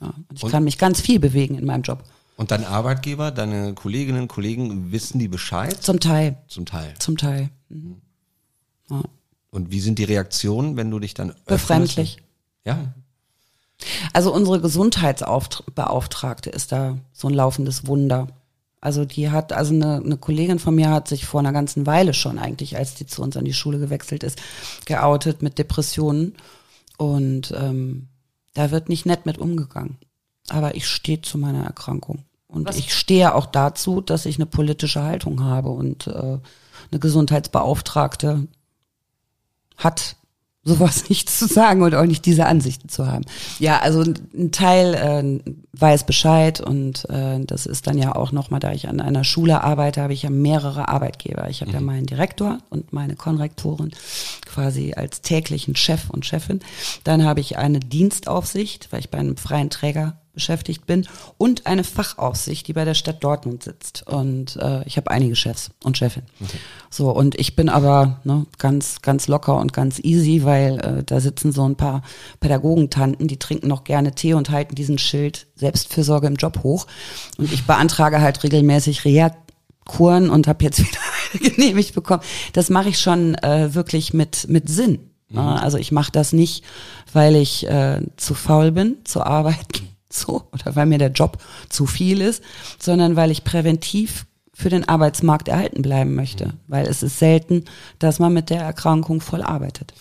[0.00, 2.02] ja, und ich Und- kann mich ganz viel bewegen in meinem Job.
[2.36, 5.82] Und dein Arbeitgeber, deine Kolleginnen und Kollegen, wissen die Bescheid?
[5.82, 6.94] Zum Teil, Zum Teil.
[7.00, 7.50] zum Teil.
[7.68, 7.96] Mhm.
[8.90, 9.02] Ja.
[9.50, 11.46] Und wie sind die Reaktionen, wenn du dich dann öffnest?
[11.46, 12.22] Befremdlich.
[12.64, 12.94] Ja.
[14.12, 18.28] Also unsere Gesundheitsbeauftragte ist da so ein laufendes Wunder.
[18.80, 22.14] Also die hat, also eine, eine Kollegin von mir hat sich vor einer ganzen Weile
[22.14, 24.38] schon eigentlich, als die zu uns an die Schule gewechselt ist,
[24.84, 26.34] geoutet mit Depressionen.
[26.96, 28.06] Und ähm,
[28.54, 29.98] da wird nicht nett mit umgegangen.
[30.48, 32.24] Aber ich stehe zu meiner Erkrankung.
[32.46, 36.38] Und ich stehe auch dazu, dass ich eine politische Haltung habe und äh,
[36.90, 38.48] eine Gesundheitsbeauftragte
[39.76, 40.16] hat
[40.68, 43.24] sowas nicht zu sagen und auch nicht diese Ansichten zu haben.
[43.58, 48.60] Ja, also ein Teil äh, weiß Bescheid und äh, das ist dann ja auch nochmal,
[48.60, 51.48] da ich an einer Schule arbeite, habe ich ja mehrere Arbeitgeber.
[51.48, 53.90] Ich habe ja meinen Direktor und meine Konrektorin
[54.46, 56.60] quasi als täglichen Chef und Chefin.
[57.04, 61.04] Dann habe ich eine Dienstaufsicht, weil ich bei einem freien Träger beschäftigt bin
[61.36, 64.06] und eine Fachaufsicht, die bei der Stadt Dortmund sitzt.
[64.06, 66.22] Und äh, ich habe einige Chefs und Chefin.
[66.90, 71.18] So, und ich bin aber ne, ganz, ganz locker und ganz easy, weil äh, da
[71.18, 72.02] sitzen so ein paar
[72.38, 76.86] Pädagogentanten, die trinken noch gerne Tee und halten diesen Schild Selbstfürsorge im Job hoch.
[77.36, 80.78] Und ich beantrage halt regelmäßig Reha-Kuren und habe jetzt
[81.40, 82.22] wieder genehmigt bekommen.
[82.52, 85.00] Das mache ich schon äh, wirklich mit, mit Sinn.
[85.30, 85.60] Ne?
[85.60, 86.64] Also ich mache das nicht,
[87.12, 91.86] weil ich äh, zu faul bin, zu arbeiten, so, oder weil mir der Job zu
[91.86, 92.42] viel ist,
[92.78, 96.54] sondern weil ich präventiv für den Arbeitsmarkt erhalten bleiben möchte.
[96.66, 97.64] Weil es ist selten,
[98.00, 99.94] dass man mit der Erkrankung voll arbeitet.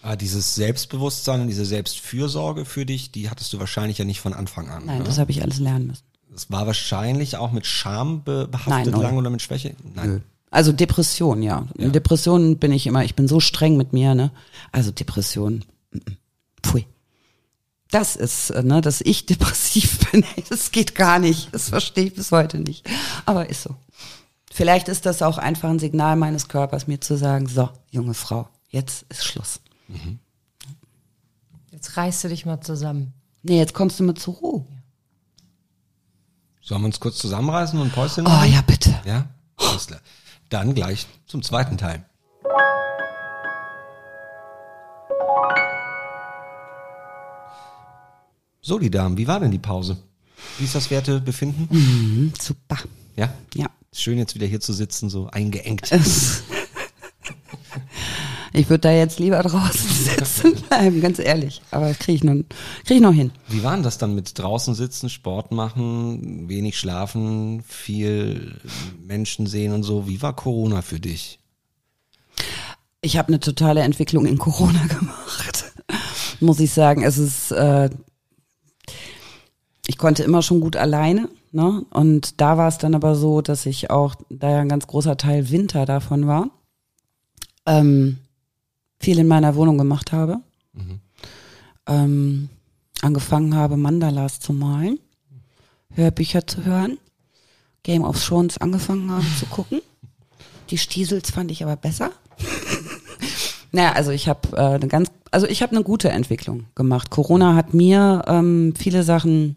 [0.00, 4.32] Aber dieses Selbstbewusstsein und diese Selbstfürsorge für dich, die hattest du wahrscheinlich ja nicht von
[4.32, 4.86] Anfang an.
[4.86, 5.04] Nein, ne?
[5.04, 6.04] das habe ich alles lernen müssen.
[6.32, 9.74] Das war wahrscheinlich auch mit Scham be behaftet Nein, lang oder mit Schwäche?
[9.94, 10.22] Nein.
[10.50, 11.66] Also Depression, ja.
[11.76, 14.30] In Depressionen bin ich immer, ich bin so streng mit mir, ne?
[14.72, 15.64] Also Depression.
[17.90, 21.52] Das ist, äh, ne, dass ich depressiv bin, das geht gar nicht.
[21.52, 22.88] Das verstehe ich bis heute nicht.
[23.26, 23.74] Aber ist so.
[24.52, 28.48] Vielleicht ist das auch einfach ein Signal meines Körpers, mir zu sagen, so, junge Frau,
[28.70, 29.60] jetzt ist Schluss.
[31.70, 33.12] Jetzt reißt du dich mal zusammen.
[33.42, 34.66] Nee, jetzt kommst du mal zur Ruhe.
[36.60, 38.52] Sollen wir uns kurz zusammenreißen und ein Päuschen Oh machen?
[38.52, 39.00] ja, bitte.
[39.04, 39.26] Ja?
[40.50, 42.04] Dann gleich zum zweiten Teil.
[48.68, 49.96] So, die Damen, wie war denn die Pause?
[50.58, 51.70] Wie ist das Wertebefinden?
[51.70, 52.76] Hm, super.
[53.16, 53.32] Ja?
[53.54, 53.64] Ja.
[53.94, 55.90] Schön jetzt wieder hier zu sitzen, so eingeengt.
[58.54, 61.60] Ich würde da jetzt lieber draußen sitzen bleiben, ganz ehrlich.
[61.70, 62.46] Aber kriege ich, nun-
[62.84, 63.30] krieg ich noch hin.
[63.48, 68.58] Wie war denn das dann mit draußen sitzen, Sport machen, wenig schlafen, viel
[69.06, 70.08] Menschen sehen und so?
[70.08, 71.38] Wie war Corona für dich?
[73.02, 75.64] Ich habe eine totale Entwicklung in Corona gemacht,
[76.40, 77.02] muss ich sagen.
[77.04, 77.90] Es ist, äh,
[79.88, 81.84] ich konnte immer schon gut alleine, ne?
[81.90, 85.16] Und da war es dann aber so, dass ich auch, da ja ein ganz großer
[85.16, 86.50] Teil Winter davon war,
[87.64, 88.18] ähm,
[89.00, 90.40] viel in meiner Wohnung gemacht habe.
[91.86, 92.50] Ähm,
[93.00, 95.00] angefangen habe, Mandalas zu malen,
[95.94, 96.98] Hörbücher zu hören,
[97.82, 99.80] Game of Thrones angefangen habe zu gucken.
[100.68, 102.12] Die Stiesels fand ich aber besser.
[103.72, 107.10] Naja, also ich habe äh, eine ganz, also ich habe eine gute Entwicklung gemacht.
[107.10, 109.56] Corona hat mir ähm, viele Sachen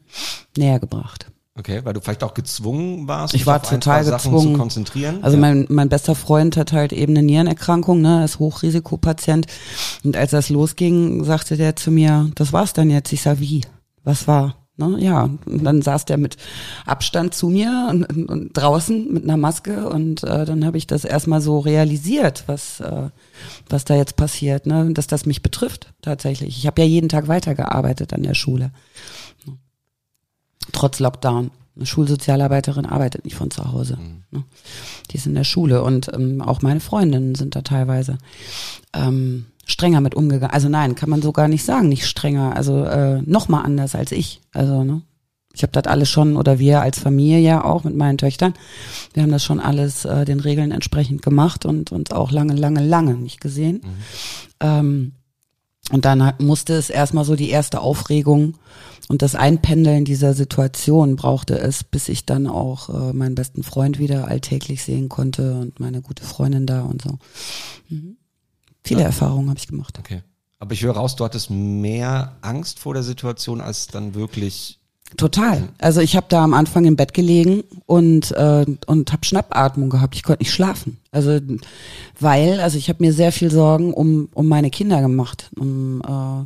[0.58, 1.28] näher gebracht.
[1.58, 4.54] Okay, weil du vielleicht auch gezwungen warst, Ich war auf ein, total zwei Sachen gezwungen.
[4.54, 5.20] zu konzentrieren.
[5.22, 5.42] Also ja.
[5.42, 9.48] mein, mein bester Freund hat halt eben eine Nierenerkrankung, ne, ist Hochrisikopatient.
[10.04, 13.12] Und als das losging, sagte der zu mir, das war's dann jetzt.
[13.12, 13.62] Ich sag, wie?
[14.04, 14.56] Was war?
[14.82, 16.38] Ne, ja, und dann saß der mit
[16.88, 20.88] Abstand zu mir und, und, und draußen mit einer Maske und äh, dann habe ich
[20.88, 23.10] das erstmal so realisiert, was äh,
[23.70, 26.58] was da jetzt passiert, ne, dass das mich betrifft tatsächlich.
[26.58, 28.72] Ich habe ja jeden Tag weitergearbeitet an der Schule,
[30.72, 31.52] trotz Lockdown.
[31.76, 33.98] Eine Schulsozialarbeiterin arbeitet nicht von zu Hause.
[34.32, 34.44] Ne?
[35.10, 38.18] Die ist in der Schule und ähm, auch meine Freundinnen sind da teilweise
[38.94, 40.54] ähm, strenger mit umgegangen.
[40.54, 42.56] Also nein, kann man so gar nicht sagen, nicht strenger.
[42.56, 44.42] Also äh, noch mal anders als ich.
[44.54, 45.02] Also ne,
[45.54, 48.54] ich habe das alles schon oder wir als Familie ja auch mit meinen Töchtern.
[49.14, 52.86] Wir haben das schon alles äh, den Regeln entsprechend gemacht und uns auch lange, lange,
[52.86, 53.82] lange nicht gesehen.
[54.60, 55.14] Ähm,
[55.92, 58.56] und dann musste es erstmal so die erste Aufregung
[59.10, 64.00] und das Einpendeln dieser Situation brauchte es, bis ich dann auch äh, meinen besten Freund
[64.00, 67.18] wieder alltäglich sehen konnte und meine gute Freundin da und so.
[67.90, 68.16] Mhm.
[68.84, 70.00] Viele Erfahrungen habe ich gemacht.
[70.00, 70.24] Okay.
[70.60, 74.80] Aber ich höre raus, du hattest mehr Angst vor der Situation, als dann wirklich
[75.18, 75.68] Total.
[75.80, 80.16] Also ich habe da am Anfang im Bett gelegen und äh, und habe Schnappatmung gehabt.
[80.16, 80.98] Ich konnte nicht schlafen.
[81.12, 81.40] Also
[82.20, 86.46] weil, also ich habe mir sehr viel Sorgen um um meine Kinder gemacht, um äh,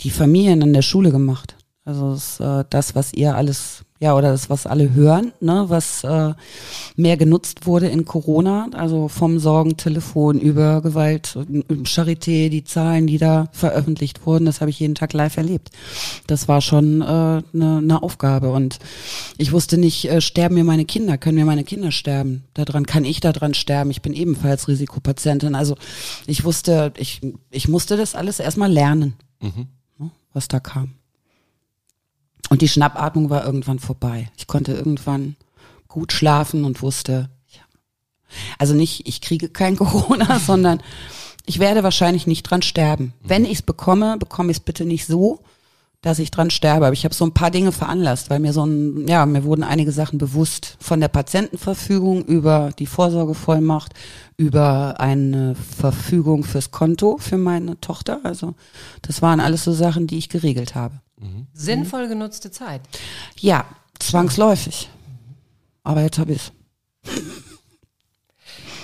[0.00, 1.56] die Familien in der Schule gemacht.
[1.84, 6.04] Also das, äh, das was ihr alles ja, oder das, was alle hören, ne, was
[6.04, 6.32] äh,
[6.96, 11.36] mehr genutzt wurde in Corona, also vom Sorgentelefon über Gewalt,
[11.84, 15.68] Charité, die Zahlen, die da veröffentlicht wurden, das habe ich jeden Tag live erlebt.
[16.26, 18.78] Das war schon eine äh, ne, ne Aufgabe und
[19.36, 22.44] ich wusste nicht, äh, sterben mir meine Kinder, können mir meine Kinder sterben?
[22.54, 25.54] Daran kann ich daran sterben, ich bin ebenfalls Risikopatientin.
[25.54, 25.76] Also
[26.26, 29.66] ich wusste, ich, ich musste das alles erstmal lernen, mhm.
[29.98, 30.94] ne, was da kam.
[32.50, 34.30] Und die Schnappatmung war irgendwann vorbei.
[34.36, 35.36] Ich konnte irgendwann
[35.88, 37.62] gut schlafen und wusste, ja.
[38.58, 40.82] also nicht, ich kriege kein Corona, sondern
[41.46, 43.14] ich werde wahrscheinlich nicht dran sterben.
[43.22, 45.40] Wenn ich es bekomme, bekomme ich es bitte nicht so,
[46.02, 46.86] dass ich dran sterbe.
[46.86, 49.62] Aber ich habe so ein paar Dinge veranlasst, weil mir so ein, ja, mir wurden
[49.62, 53.92] einige Sachen bewusst von der Patientenverfügung über die Vorsorgevollmacht,
[54.36, 58.20] über eine Verfügung fürs Konto für meine Tochter.
[58.24, 58.54] Also
[59.02, 61.00] das waren alles so Sachen, die ich geregelt habe.
[61.20, 61.46] Mhm.
[61.52, 62.80] Sinnvoll genutzte Zeit.
[63.38, 63.64] Ja,
[63.98, 64.88] zwangsläufig.
[65.82, 66.52] Aber jetzt habe ich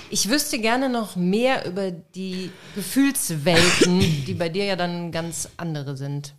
[0.09, 5.97] Ich wüsste gerne noch mehr über die Gefühlswelten, die bei dir ja dann ganz andere
[5.97, 6.33] sind.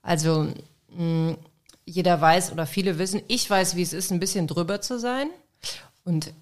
[0.00, 0.48] Also
[0.96, 1.36] mh,
[1.84, 5.28] jeder weiß oder viele wissen, ich weiß, wie es ist, ein bisschen drüber zu sein.
[6.04, 6.32] Und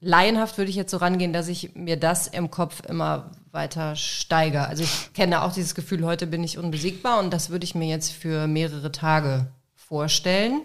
[0.00, 4.68] laienhaft würde ich jetzt so rangehen, dass ich mir das im Kopf immer weiter steigere.
[4.68, 7.88] Also ich kenne auch dieses Gefühl, heute bin ich unbesiegbar und das würde ich mir
[7.88, 10.62] jetzt für mehrere Tage vorstellen,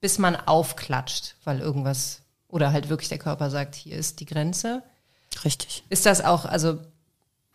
[0.00, 4.82] bis man aufklatscht, weil irgendwas oder halt wirklich der Körper sagt, hier ist die Grenze.
[5.44, 5.82] Richtig.
[5.88, 6.78] Ist das auch, also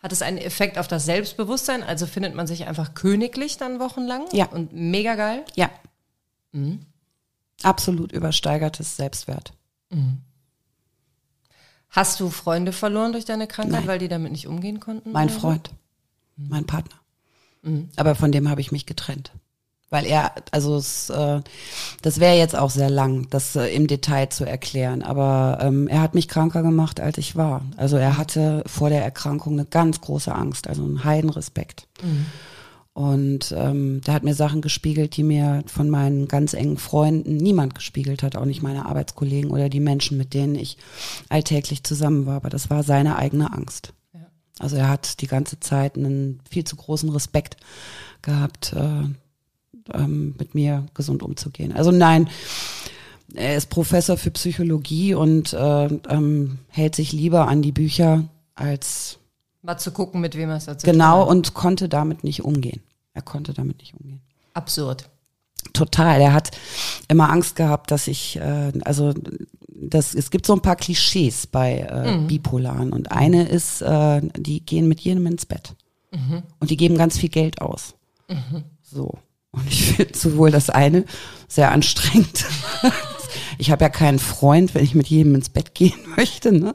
[0.02, 1.82] hat es einen Effekt auf das Selbstbewusstsein?
[1.82, 4.24] Also findet man sich einfach königlich dann wochenlang?
[4.32, 4.46] Ja.
[4.46, 5.44] Und mega geil?
[5.54, 5.70] Ja.
[6.52, 6.80] Mhm.
[7.62, 9.52] Absolut übersteigertes Selbstwert.
[9.90, 10.22] Mhm.
[11.90, 13.88] Hast du Freunde verloren durch deine Krankheit, Nein.
[13.88, 15.10] weil die damit nicht umgehen konnten?
[15.12, 15.70] Mein Freund,
[16.36, 16.48] mhm.
[16.48, 16.96] mein Partner.
[17.62, 17.88] Mhm.
[17.96, 19.32] Aber von dem habe ich mich getrennt.
[19.92, 21.40] Weil er, also es, äh,
[22.02, 25.02] das wäre jetzt auch sehr lang, das äh, im Detail zu erklären.
[25.02, 27.62] Aber ähm, er hat mich kranker gemacht, als ich war.
[27.76, 31.88] Also er hatte vor der Erkrankung eine ganz große Angst, also einen Heidenrespekt.
[32.04, 32.26] Mhm.
[33.00, 37.74] Und ähm, der hat mir Sachen gespiegelt, die mir von meinen ganz engen Freunden niemand
[37.74, 40.76] gespiegelt hat, auch nicht meine Arbeitskollegen oder die Menschen, mit denen ich
[41.30, 42.36] alltäglich zusammen war.
[42.36, 43.94] Aber das war seine eigene Angst.
[44.12, 44.26] Ja.
[44.58, 47.56] Also er hat die ganze Zeit einen viel zu großen Respekt
[48.20, 49.04] gehabt, äh,
[49.94, 51.72] ähm, mit mir gesund umzugehen.
[51.72, 52.28] Also nein,
[53.32, 59.16] er ist Professor für Psychologie und äh, ähm, hält sich lieber an die Bücher als
[59.62, 62.80] Mal zu gucken, mit wem er es dazu Genau, und konnte damit nicht umgehen.
[63.14, 64.20] Er konnte damit nicht umgehen.
[64.54, 65.08] Absurd.
[65.72, 66.20] Total.
[66.20, 66.50] Er hat
[67.08, 69.14] immer Angst gehabt, dass ich, äh, also
[69.68, 72.26] das, es gibt so ein paar Klischees bei äh, mhm.
[72.26, 75.74] Bipolaren und eine ist, äh, die gehen mit jedem ins Bett
[76.12, 76.42] mhm.
[76.58, 77.94] und die geben ganz viel Geld aus.
[78.28, 78.64] Mhm.
[78.82, 79.18] So.
[79.52, 81.04] Und ich finde sowohl das eine
[81.48, 82.46] sehr anstrengend.
[83.58, 86.52] ich habe ja keinen Freund, wenn ich mit jedem ins Bett gehen möchte.
[86.52, 86.74] Ne?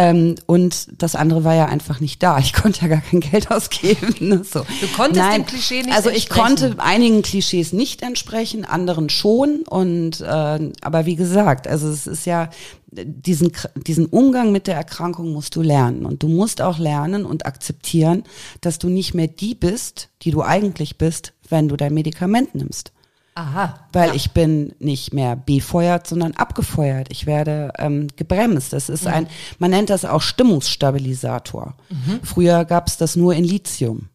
[0.00, 2.38] Ähm, und das andere war ja einfach nicht da.
[2.38, 4.14] Ich konnte ja gar kein Geld ausgeben.
[4.20, 4.42] Ne?
[4.44, 4.60] So.
[4.80, 9.62] Du konntest Nein, dem Klischee nicht Also ich konnte einigen Klischees nicht entsprechen, anderen schon.
[9.68, 12.48] Und äh, aber wie gesagt, also es ist ja
[12.92, 17.46] diesen diesen Umgang mit der Erkrankung musst du lernen und du musst auch lernen und
[17.46, 18.24] akzeptieren,
[18.62, 22.92] dass du nicht mehr die bist, die du eigentlich bist, wenn du dein Medikament nimmst.
[23.34, 23.86] Aha.
[23.92, 24.14] Weil ja.
[24.14, 27.08] ich bin nicht mehr befeuert, sondern abgefeuert.
[27.10, 28.72] Ich werde ähm, gebremst.
[28.72, 29.12] Das ist mhm.
[29.12, 29.26] ein,
[29.58, 31.74] man nennt das auch Stimmungsstabilisator.
[31.88, 32.20] Mhm.
[32.22, 34.08] Früher gab es das nur in Lithium.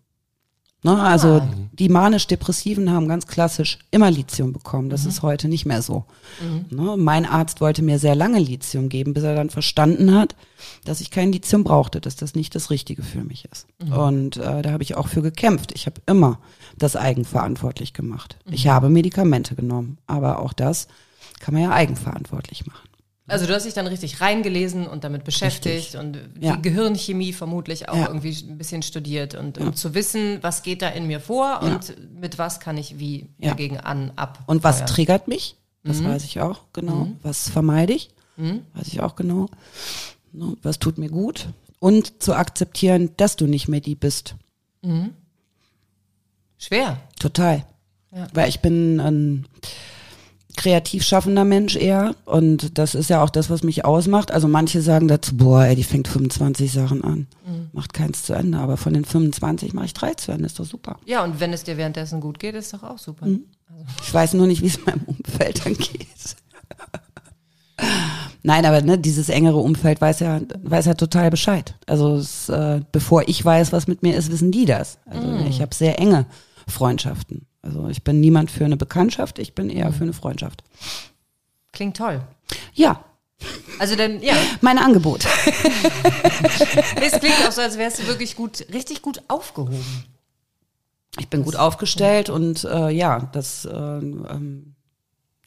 [0.85, 1.49] Ne, also ah.
[1.71, 4.91] die manisch-depressiven haben ganz klassisch immer Lithium bekommen.
[4.91, 5.09] Das mhm.
[5.09, 6.05] ist heute nicht mehr so.
[6.39, 6.77] Mhm.
[6.77, 10.35] Ne, mein Arzt wollte mir sehr lange Lithium geben, bis er dann verstanden hat,
[10.83, 13.65] dass ich kein Lithium brauchte, dass das nicht das Richtige für mich ist.
[13.83, 13.93] Mhm.
[13.93, 15.71] Und äh, da habe ich auch für gekämpft.
[15.73, 16.37] Ich habe immer
[16.77, 18.37] das eigenverantwortlich gemacht.
[18.51, 18.69] Ich mhm.
[18.69, 20.87] habe Medikamente genommen, aber auch das
[21.39, 22.87] kann man ja eigenverantwortlich machen.
[23.27, 25.99] Also du hast dich dann richtig reingelesen und damit beschäftigt richtig.
[25.99, 26.55] und die ja.
[26.57, 28.07] Gehirnchemie vermutlich auch ja.
[28.07, 31.95] irgendwie ein bisschen studiert und um zu wissen, was geht da in mir vor und
[32.19, 34.43] mit was kann ich wie dagegen an ab.
[34.45, 35.55] Und was triggert mich?
[35.83, 36.05] Das mhm.
[36.05, 37.05] weiß ich auch genau.
[37.05, 37.19] Mhm.
[37.23, 38.09] Was vermeide ich?
[38.37, 38.61] Mhm.
[38.73, 39.47] Weiß ich auch genau.
[40.31, 41.47] Ne, was tut mir gut?
[41.79, 44.35] Und zu akzeptieren, dass du nicht mehr die bist.
[44.81, 45.13] Mhm.
[46.57, 46.99] Schwer.
[47.19, 47.65] Total.
[48.33, 49.47] Weil ich bin ein
[50.55, 52.15] kreativ schaffender Mensch eher.
[52.25, 54.31] Und das ist ja auch das, was mich ausmacht.
[54.31, 57.27] Also manche sagen dazu, boah, ey, die fängt 25 Sachen an.
[57.45, 57.69] Mhm.
[57.73, 58.57] Macht keins zu Ende.
[58.57, 60.45] Aber von den 25 mache ich drei zu Ende.
[60.45, 60.97] Ist doch super.
[61.05, 63.25] Ja, und wenn es dir währenddessen gut geht, ist doch auch super.
[63.25, 63.45] Mhm.
[64.01, 66.07] Ich weiß nur nicht, wie es meinem Umfeld dann geht.
[68.43, 71.75] Nein, aber ne, dieses engere Umfeld weiß ja, weiß ja total Bescheid.
[71.87, 74.99] Also es, äh, bevor ich weiß, was mit mir ist, wissen die das.
[75.05, 76.27] Also ich habe sehr enge
[76.67, 77.47] Freundschaften.
[77.65, 80.63] Also ich bin niemand für eine Bekanntschaft, ich bin eher für eine Freundschaft.
[81.71, 82.21] Klingt toll.
[82.73, 83.03] Ja,
[83.79, 85.25] Also dann, ja, mein Angebot.
[87.01, 90.05] es klingt auch so, als wärst du wirklich gut, richtig gut aufgehoben.
[91.19, 94.75] Ich bin gut aufgestellt und äh, ja, das äh, ähm,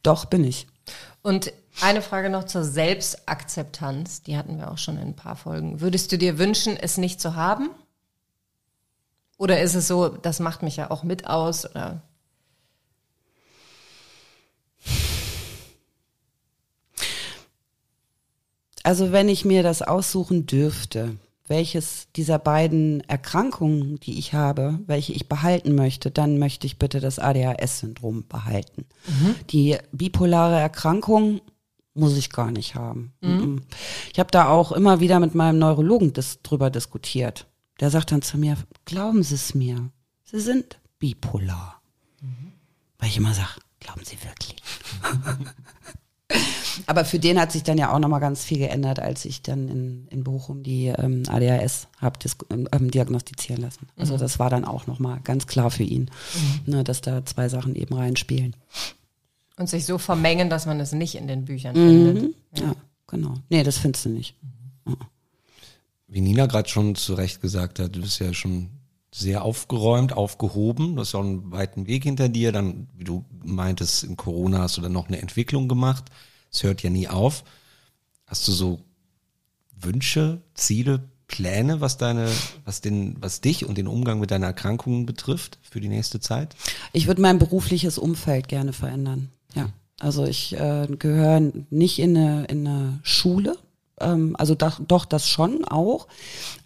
[0.03, 0.67] doch bin ich.
[1.21, 5.79] Und eine Frage noch zur Selbstakzeptanz, die hatten wir auch schon in ein paar Folgen.
[5.81, 7.69] Würdest du dir wünschen, es nicht zu haben?
[9.37, 11.69] Oder ist es so, das macht mich ja auch mit aus?
[11.69, 12.01] Oder?
[18.83, 21.17] Also wenn ich mir das aussuchen dürfte,
[21.47, 26.99] welches dieser beiden Erkrankungen, die ich habe, welche ich behalten möchte, dann möchte ich bitte
[26.99, 28.85] das ADHS-Syndrom behalten.
[29.49, 31.41] Die bipolare Erkrankung
[31.95, 33.13] muss ich gar nicht haben.
[33.21, 33.63] Mhm.
[34.13, 37.47] Ich habe da auch immer wieder mit meinem Neurologen dis drüber diskutiert.
[37.79, 39.89] Der sagt dann zu mir, glauben Sie es mir,
[40.23, 41.81] Sie sind bipolar.
[42.99, 44.61] Weil ich immer sage, glauben Sie wirklich?
[46.85, 49.67] Aber für den hat sich dann ja auch nochmal ganz viel geändert, als ich dann
[49.67, 52.19] in, in Bochum die ähm, ADHS habe
[52.49, 53.87] ähm, diagnostizieren lassen.
[53.97, 56.11] Also das war dann auch nochmal ganz klar für ihn,
[56.65, 58.55] ne, dass da zwei Sachen eben reinspielen.
[59.57, 62.23] Und sich so vermengen, dass man es nicht in den Büchern findet.
[62.23, 62.33] Mhm.
[62.55, 62.75] Ja,
[63.07, 63.33] genau.
[63.49, 64.35] Nee, das findest du nicht.
[66.07, 68.69] Wie Nina gerade schon zu Recht gesagt hat, du bist ja schon
[69.11, 70.95] sehr aufgeräumt, aufgehoben.
[70.95, 72.51] Du hast auch einen weiten Weg hinter dir.
[72.51, 76.05] Dann, wie du meintest, in Corona hast du dann noch eine Entwicklung gemacht.
[76.51, 77.43] Es hört ja nie auf.
[78.25, 78.79] Hast du so
[79.79, 82.29] Wünsche, Ziele, Pläne, was deine,
[82.65, 86.55] was den, was dich und den Umgang mit deiner Erkrankung betrifft für die nächste Zeit?
[86.91, 89.29] Ich würde mein berufliches Umfeld gerne verändern.
[89.55, 89.69] Ja.
[89.99, 93.57] Also ich äh, gehöre nicht in eine, in eine Schule.
[93.99, 96.07] Ähm, also doch, doch, das schon auch.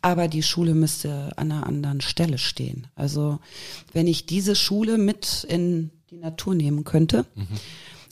[0.02, 2.88] Aber die Schule müsste an einer anderen Stelle stehen.
[2.96, 3.40] Also
[3.92, 7.26] wenn ich diese Schule mit in die Natur nehmen könnte.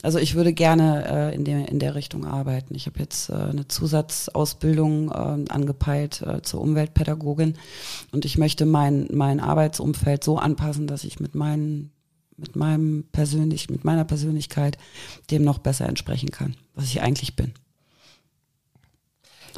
[0.04, 2.74] Also ich würde gerne äh, in, der, in der Richtung arbeiten.
[2.74, 7.56] Ich habe jetzt äh, eine Zusatzausbildung äh, angepeilt äh, zur Umweltpädagogin
[8.12, 11.92] und ich möchte mein, mein Arbeitsumfeld so anpassen, dass ich mit meinen
[12.38, 14.78] mit meinem persönlich, mit meiner Persönlichkeit
[15.30, 17.54] dem noch besser entsprechen kann, was ich eigentlich bin.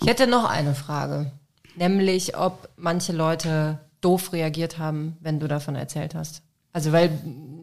[0.01, 1.31] Ich hätte noch eine Frage,
[1.75, 6.41] nämlich ob manche Leute doof reagiert haben, wenn du davon erzählt hast.
[6.73, 7.11] Also weil,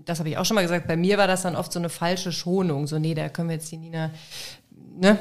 [0.05, 1.89] das habe ich auch schon mal gesagt, bei mir war das dann oft so eine
[1.89, 4.11] falsche Schonung, so nee, da können wir jetzt die Nina,
[4.71, 5.19] ne,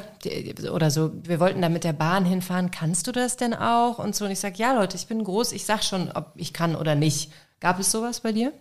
[0.71, 3.97] oder so, wir wollten da mit der Bahn hinfahren, kannst du das denn auch?
[3.97, 6.53] Und so, und ich sage, ja Leute, ich bin groß, ich sag schon, ob ich
[6.53, 7.31] kann oder nicht.
[7.59, 8.53] Gab es sowas bei dir?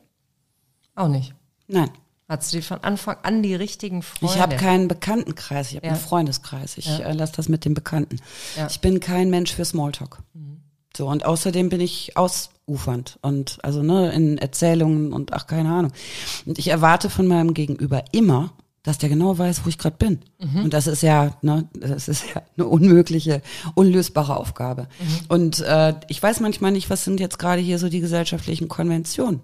[0.95, 1.35] Auch nicht.
[1.67, 1.91] Nein,
[2.29, 4.35] Hattest du von Anfang an die richtigen Freunde?
[4.35, 5.93] ich habe keinen Bekanntenkreis, ich habe Ja.
[5.93, 6.77] einen Freundeskreis.
[6.77, 6.99] Ich Ja.
[6.99, 8.17] äh, lasse das mit den Bekannten.
[8.57, 8.67] Ja.
[8.69, 10.19] Ich bin kein Mensch für Smalltalk.
[10.97, 15.93] So, und außerdem bin ich ausufernd und also ne, in Erzählungen und ach, keine Ahnung.
[16.45, 18.53] Und ich erwarte von meinem Gegenüber immer,
[18.83, 20.19] dass der genau weiß, wo ich gerade bin.
[20.39, 23.43] Und das ist ja, ne, das ist ja eine unmögliche,
[23.75, 24.89] unlösbare Aufgabe.
[25.29, 29.41] Und äh, ich weiß manchmal nicht, was sind jetzt gerade hier so die gesellschaftlichen Konventionen.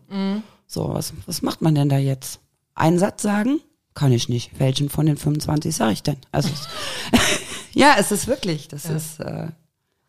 [0.66, 2.40] So, was, was macht man denn da jetzt?
[2.74, 3.60] Einen Satz sagen?
[3.94, 4.58] Kann ich nicht.
[4.58, 6.16] Welchen von den 25 sage ich denn?
[6.32, 6.50] Also,
[7.72, 9.48] ja, es ist wirklich, das ist, äh,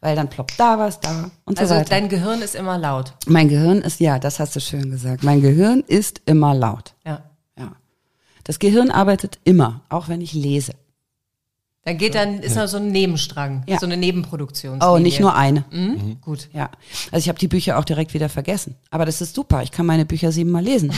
[0.02, 1.90] weil dann ploppt da was, da und so Also weiter.
[1.90, 3.14] dein Gehirn ist immer laut.
[3.28, 5.24] mein Gehirn ist, ja, das hast du schön gesagt.
[5.24, 6.96] Mein Gehirn ist immer laut.
[7.06, 7.24] Ja.
[7.58, 7.74] Ja.
[8.44, 10.74] Das Gehirn arbeitet immer, auch wenn ich lese.
[11.86, 13.78] Dann geht dann, ist noch so ein Nebenstrang, Ja.
[13.80, 14.82] so eine Nebenproduktion.
[14.84, 15.66] Oh, nicht nur eine.
[15.72, 16.20] Mhm.
[16.20, 16.50] Gut.
[16.52, 16.72] Ja.
[17.12, 18.76] Also ich habe die Bücher auch direkt wieder vergessen.
[18.90, 19.62] Aber das ist super.
[19.62, 20.92] Ich kann meine Bücher siebenmal lesen.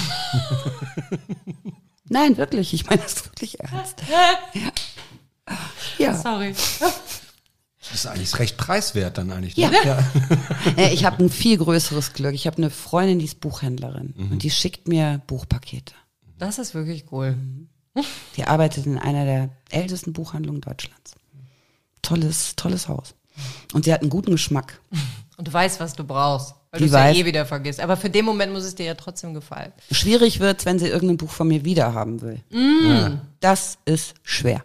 [2.10, 2.74] Nein, wirklich.
[2.74, 4.02] Ich meine das wirklich ernst.
[6.00, 6.12] Ja.
[6.12, 6.14] ja.
[6.14, 6.54] Sorry.
[6.80, 9.56] Das ist eigentlich recht preiswert dann eigentlich.
[9.56, 9.70] Ja.
[9.70, 9.78] ne?
[9.86, 10.00] ja.
[10.78, 12.34] Äh, Ich habe ein viel größeres Glück.
[12.34, 14.14] Ich habe eine Freundin, die ist Buchhändlerin.
[14.18, 15.94] Und die schickt mir Buchpakete.
[16.38, 17.38] Das ist wirklich cool.
[18.36, 21.16] Die arbeitet in einer der ältesten Buchhandlungen Deutschlands.
[22.02, 23.16] Tolles, tolles Haus.
[23.74, 24.80] Und sie hat einen guten Geschmack.
[25.38, 26.56] Und du weißt, was du brauchst.
[26.72, 27.80] Weil du es ja eh wieder vergisst.
[27.80, 29.72] Aber für den Moment muss es dir ja trotzdem gefallen.
[29.92, 32.42] Schwierig wird's, wenn sie irgendein Buch von mir wiederhaben will.
[33.40, 34.64] Das ist schwer.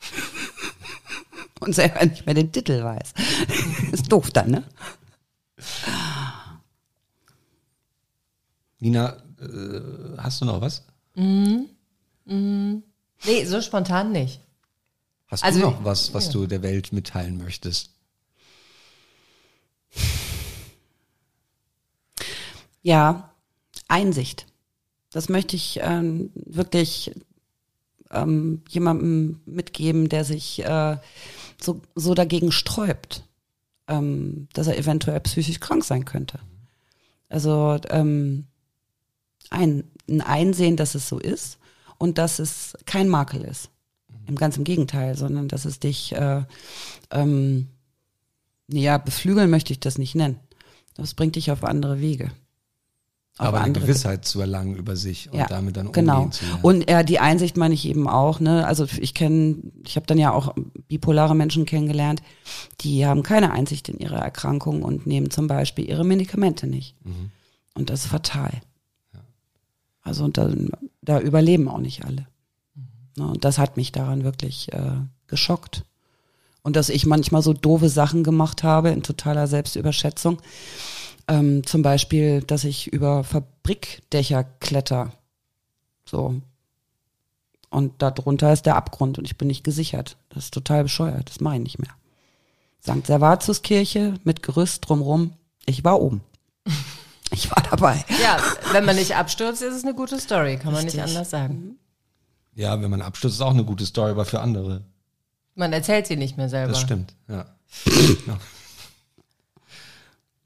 [1.60, 3.12] Und selber nicht mehr den Titel weiß.
[3.92, 4.64] ist doof dann, ne?
[8.80, 9.80] Nina, äh,
[10.18, 10.84] hast du noch was?
[12.24, 14.40] Nee, so spontan nicht.
[15.28, 17.90] Hast Also- du noch was, was du der Welt mitteilen möchtest?
[22.82, 23.30] Ja,
[23.88, 24.46] Einsicht.
[25.10, 27.12] Das möchte ich ähm, wirklich
[28.10, 30.96] ähm, jemandem mitgeben, der sich äh,
[31.60, 33.24] so, so dagegen sträubt,
[33.88, 36.38] ähm, dass er eventuell psychisch krank sein könnte.
[37.28, 38.46] Also ähm,
[39.50, 41.58] ein, ein Einsehen, dass es so ist
[42.02, 43.70] und dass es kein Makel ist.
[44.26, 46.42] Im ganz im Gegenteil, sondern dass es dich, äh,
[47.12, 47.68] ähm,
[48.66, 50.40] ja, beflügeln möchte ich das nicht nennen.
[50.94, 52.32] Das bringt dich auf andere Wege.
[53.38, 56.16] Auf Aber eine Gewissheit zu erlangen über sich und ja, damit dann genau.
[56.16, 56.60] umgehen zu lernen.
[56.62, 58.40] Und ja, die Einsicht meine ich eben auch.
[58.40, 58.66] Ne?
[58.66, 60.56] Also ich kenne, ich habe dann ja auch
[60.88, 62.20] bipolare Menschen kennengelernt,
[62.80, 66.96] die haben keine Einsicht in ihre Erkrankung und nehmen zum Beispiel ihre Medikamente nicht.
[67.04, 67.30] Mhm.
[67.74, 68.60] Und das ist fatal.
[70.02, 70.50] Also und da,
[71.00, 72.26] da überleben auch nicht alle.
[73.16, 73.26] Ne?
[73.26, 75.84] Und das hat mich daran wirklich äh, geschockt.
[76.62, 80.40] Und dass ich manchmal so doofe Sachen gemacht habe in totaler Selbstüberschätzung.
[81.28, 85.12] Ähm, zum Beispiel, dass ich über Fabrikdächer kletter.
[86.04, 86.40] So.
[87.70, 90.16] Und darunter ist der Abgrund und ich bin nicht gesichert.
[90.28, 91.30] Das ist total bescheuert.
[91.30, 91.94] Das mache ich nicht mehr.
[92.82, 93.06] St.
[93.06, 95.32] Servatiuskirche mit Gerüst drumrum.
[95.66, 96.20] Ich war oben.
[97.32, 98.04] Ich war dabei.
[98.22, 98.38] Ja,
[98.72, 101.16] wenn man nicht abstürzt, ist es eine gute Story, kann man nicht Richtig.
[101.16, 101.76] anders sagen.
[102.54, 104.84] Ja, wenn man abstürzt, ist auch eine gute Story, aber für andere.
[105.54, 106.72] Man erzählt sie nicht mehr selber.
[106.72, 107.46] Das stimmt, ja.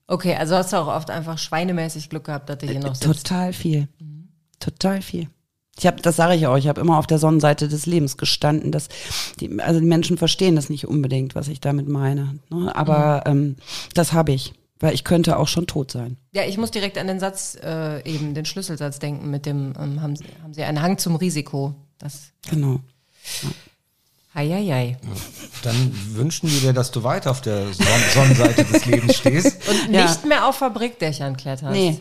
[0.09, 3.25] Okay, also hast du auch oft einfach schweinemäßig Glück gehabt, dass du hier noch sitzt.
[3.25, 3.89] Total viel.
[4.61, 5.29] Total viel.
[5.79, 8.73] Ich habe, das sage ich auch, ich habe immer auf der Sonnenseite des Lebens gestanden.
[8.73, 8.89] Dass
[9.41, 12.39] die, also die Menschen verstehen das nicht unbedingt, was ich damit meine.
[12.51, 12.75] Ne?
[12.75, 13.57] Aber ähm,
[13.95, 16.17] das habe ich, weil ich könnte auch schon tot sein.
[16.33, 20.03] Ja, ich muss direkt an den Satz, äh, eben den Schlüsselsatz denken mit dem, ähm,
[20.03, 21.75] haben, Sie, haben Sie einen Hang zum Risiko.
[21.99, 22.81] Das, Genau.
[24.35, 24.99] heieiei.
[25.63, 29.57] Dann wünschen wir dir, dass du weiter auf der Son Sonnenseite des Lebens stehst.
[29.69, 30.03] Und Ja.
[30.03, 31.73] nicht mehr auf Fabrikdächern kletterst.
[31.73, 32.01] Nee.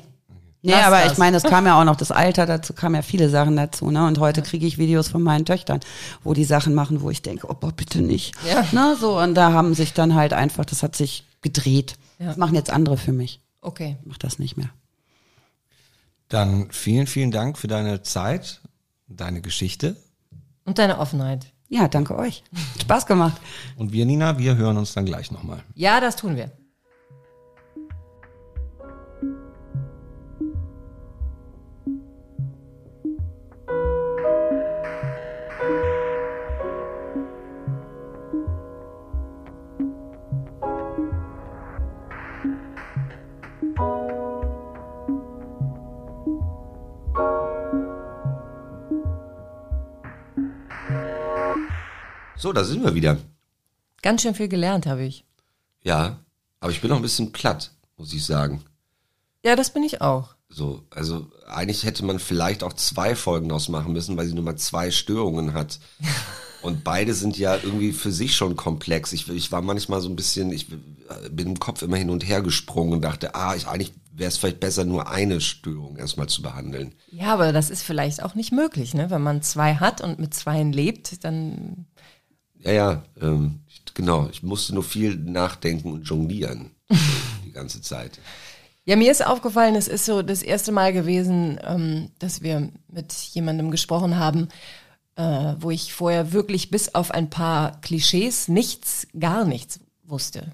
[0.61, 1.11] Nee, Lass aber das.
[1.13, 3.91] ich meine, es kam ja auch noch das Alter dazu, kam ja viele Sachen dazu,
[3.91, 4.07] ne?
[4.07, 5.79] Und heute kriege ich Videos von meinen Töchtern,
[6.23, 8.33] wo die Sachen machen, wo ich denke, oh boah, bitte nicht.
[8.49, 8.65] Ja.
[8.71, 11.97] Ne, so, und da haben sich dann halt einfach, das hat sich gedreht.
[12.19, 12.27] Ja.
[12.27, 13.41] Das machen jetzt andere für mich.
[13.61, 13.97] Okay.
[14.01, 14.69] Ich mach das nicht mehr.
[16.29, 18.61] Dann vielen, vielen Dank für deine Zeit,
[19.07, 19.95] deine Geschichte.
[20.65, 21.47] Und deine Offenheit.
[21.67, 22.43] Ja, danke euch.
[22.81, 23.39] Spaß gemacht.
[23.75, 25.63] Und wir, Nina, wir hören uns dann gleich nochmal.
[25.73, 26.51] Ja, das tun wir.
[52.45, 53.17] So, da sind wir wieder.
[54.03, 55.25] Ganz schön viel gelernt habe ich.
[55.81, 56.19] Ja,
[56.59, 58.63] aber ich bin noch ein bisschen platt, muss ich sagen.
[59.43, 60.35] Ja, das bin ich auch.
[60.47, 64.43] So, also eigentlich hätte man vielleicht auch zwei Folgen daraus machen müssen, weil sie nur
[64.43, 65.79] mal zwei Störungen hat.
[66.61, 69.11] Und beide sind ja irgendwie für sich schon komplex.
[69.11, 72.41] Ich, ich war manchmal so ein bisschen, ich bin im Kopf immer hin und her
[72.41, 76.41] gesprungen und dachte, ah, ich, eigentlich wäre es vielleicht besser, nur eine Störung erstmal zu
[76.41, 76.95] behandeln.
[77.11, 79.11] Ja, aber das ist vielleicht auch nicht möglich, ne?
[79.11, 81.85] Wenn man zwei hat und mit zweien lebt, dann
[82.65, 83.59] Ja, ja, ähm,
[83.93, 84.27] genau.
[84.31, 86.71] Ich musste nur viel nachdenken und jonglieren
[87.45, 88.19] die ganze Zeit.
[88.85, 93.13] Ja, mir ist aufgefallen, es ist so das erste Mal gewesen, ähm, dass wir mit
[93.13, 94.49] jemandem gesprochen haben,
[95.15, 100.51] äh, wo ich vorher wirklich bis auf ein paar Klischees nichts, gar nichts wusste.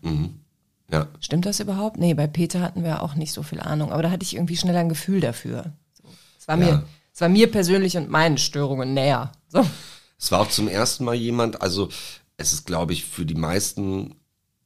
[0.89, 1.97] Ja, Stimmt das überhaupt?
[1.97, 4.57] Nee, bei Peter hatten wir auch nicht so viel Ahnung, aber da hatte ich irgendwie
[4.57, 5.73] schneller ein Gefühl dafür.
[5.93, 6.03] So.
[6.37, 6.65] Es, war Ja.
[6.65, 6.83] mir,
[7.13, 9.31] es war mir persönlich und meinen Störungen näher.
[9.49, 9.65] So.
[10.21, 11.89] Es war auch zum ersten Mal jemand, also
[12.37, 14.15] es ist, glaube ich, für die meisten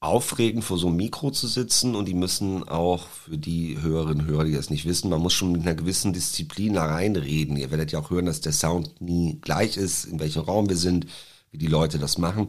[0.02, 4.32] aufregend, vor so einem Mikro zu sitzen und die müssen auch für die Hörerinnen und
[4.32, 7.56] Hörer, die das nicht wissen, man muss schon mit einer gewissen Disziplin da reinreden.
[7.56, 10.78] Ihr werdet ja auch hören, dass der Sound nie gleich ist, in welchem Raum wir
[10.78, 11.08] sind,
[11.52, 12.48] wie die Leute das machen.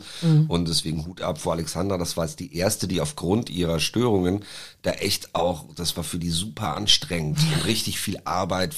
[0.48, 4.44] Und deswegen Hut ab vor Alexandra, das war jetzt die erste, die aufgrund ihrer Störungen
[4.82, 8.74] da echt auch, das war für die super anstrengend und richtig viel Arbeit,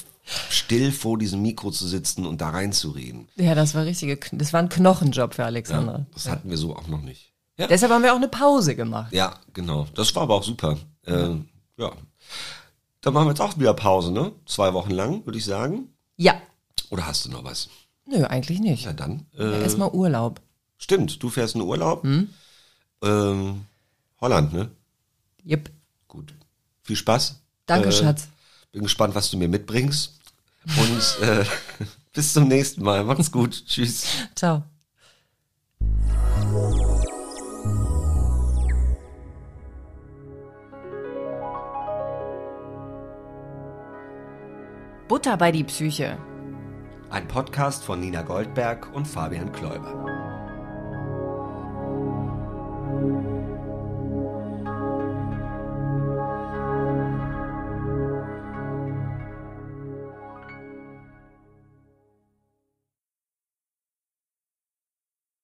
[0.50, 3.28] still vor diesem Mikro zu sitzen und da reinzureden.
[3.36, 6.06] Ja, das war richtige, das war ein Knochenjob für Alexandra.
[6.12, 7.32] Das hatten wir so auch noch nicht.
[7.56, 9.12] Ja, Deshalb haben wir auch eine Pause gemacht.
[9.12, 9.86] ja genau.
[9.94, 10.76] Das war aber auch super.
[11.06, 11.92] Ähm, ja.
[13.00, 14.32] Dann machen wir jetzt auch wieder Pause, ne?
[14.46, 15.88] Zwei Wochen lang, würde ich sagen.
[16.16, 16.40] Ja.
[16.90, 17.68] Oder hast du noch was?
[18.06, 18.84] Nö, eigentlich nicht.
[18.84, 19.26] Ja, dann.
[19.36, 20.40] Ja, Äh, Erstmal Urlaub.
[20.78, 22.04] stimmt, du fährst in Urlaub.
[23.02, 23.64] Ähm,
[24.20, 24.70] Holland, ne?
[25.46, 25.70] Yep.
[26.08, 26.34] Gut.
[26.82, 27.40] Viel Spaß.
[27.66, 28.28] Danke, Äh, Schatz.
[28.72, 30.17] Bin gespannt, was du mir mitbringst.
[30.76, 31.44] Und äh,
[32.12, 33.04] bis zum nächsten Mal.
[33.04, 33.64] Macht's gut.
[33.66, 34.06] Tschüss.
[34.34, 34.64] Ciao.
[45.08, 46.18] Butter bei die Psyche.
[47.10, 50.04] Ein Podcast von Nina Goldberg und Fabian Kläuber.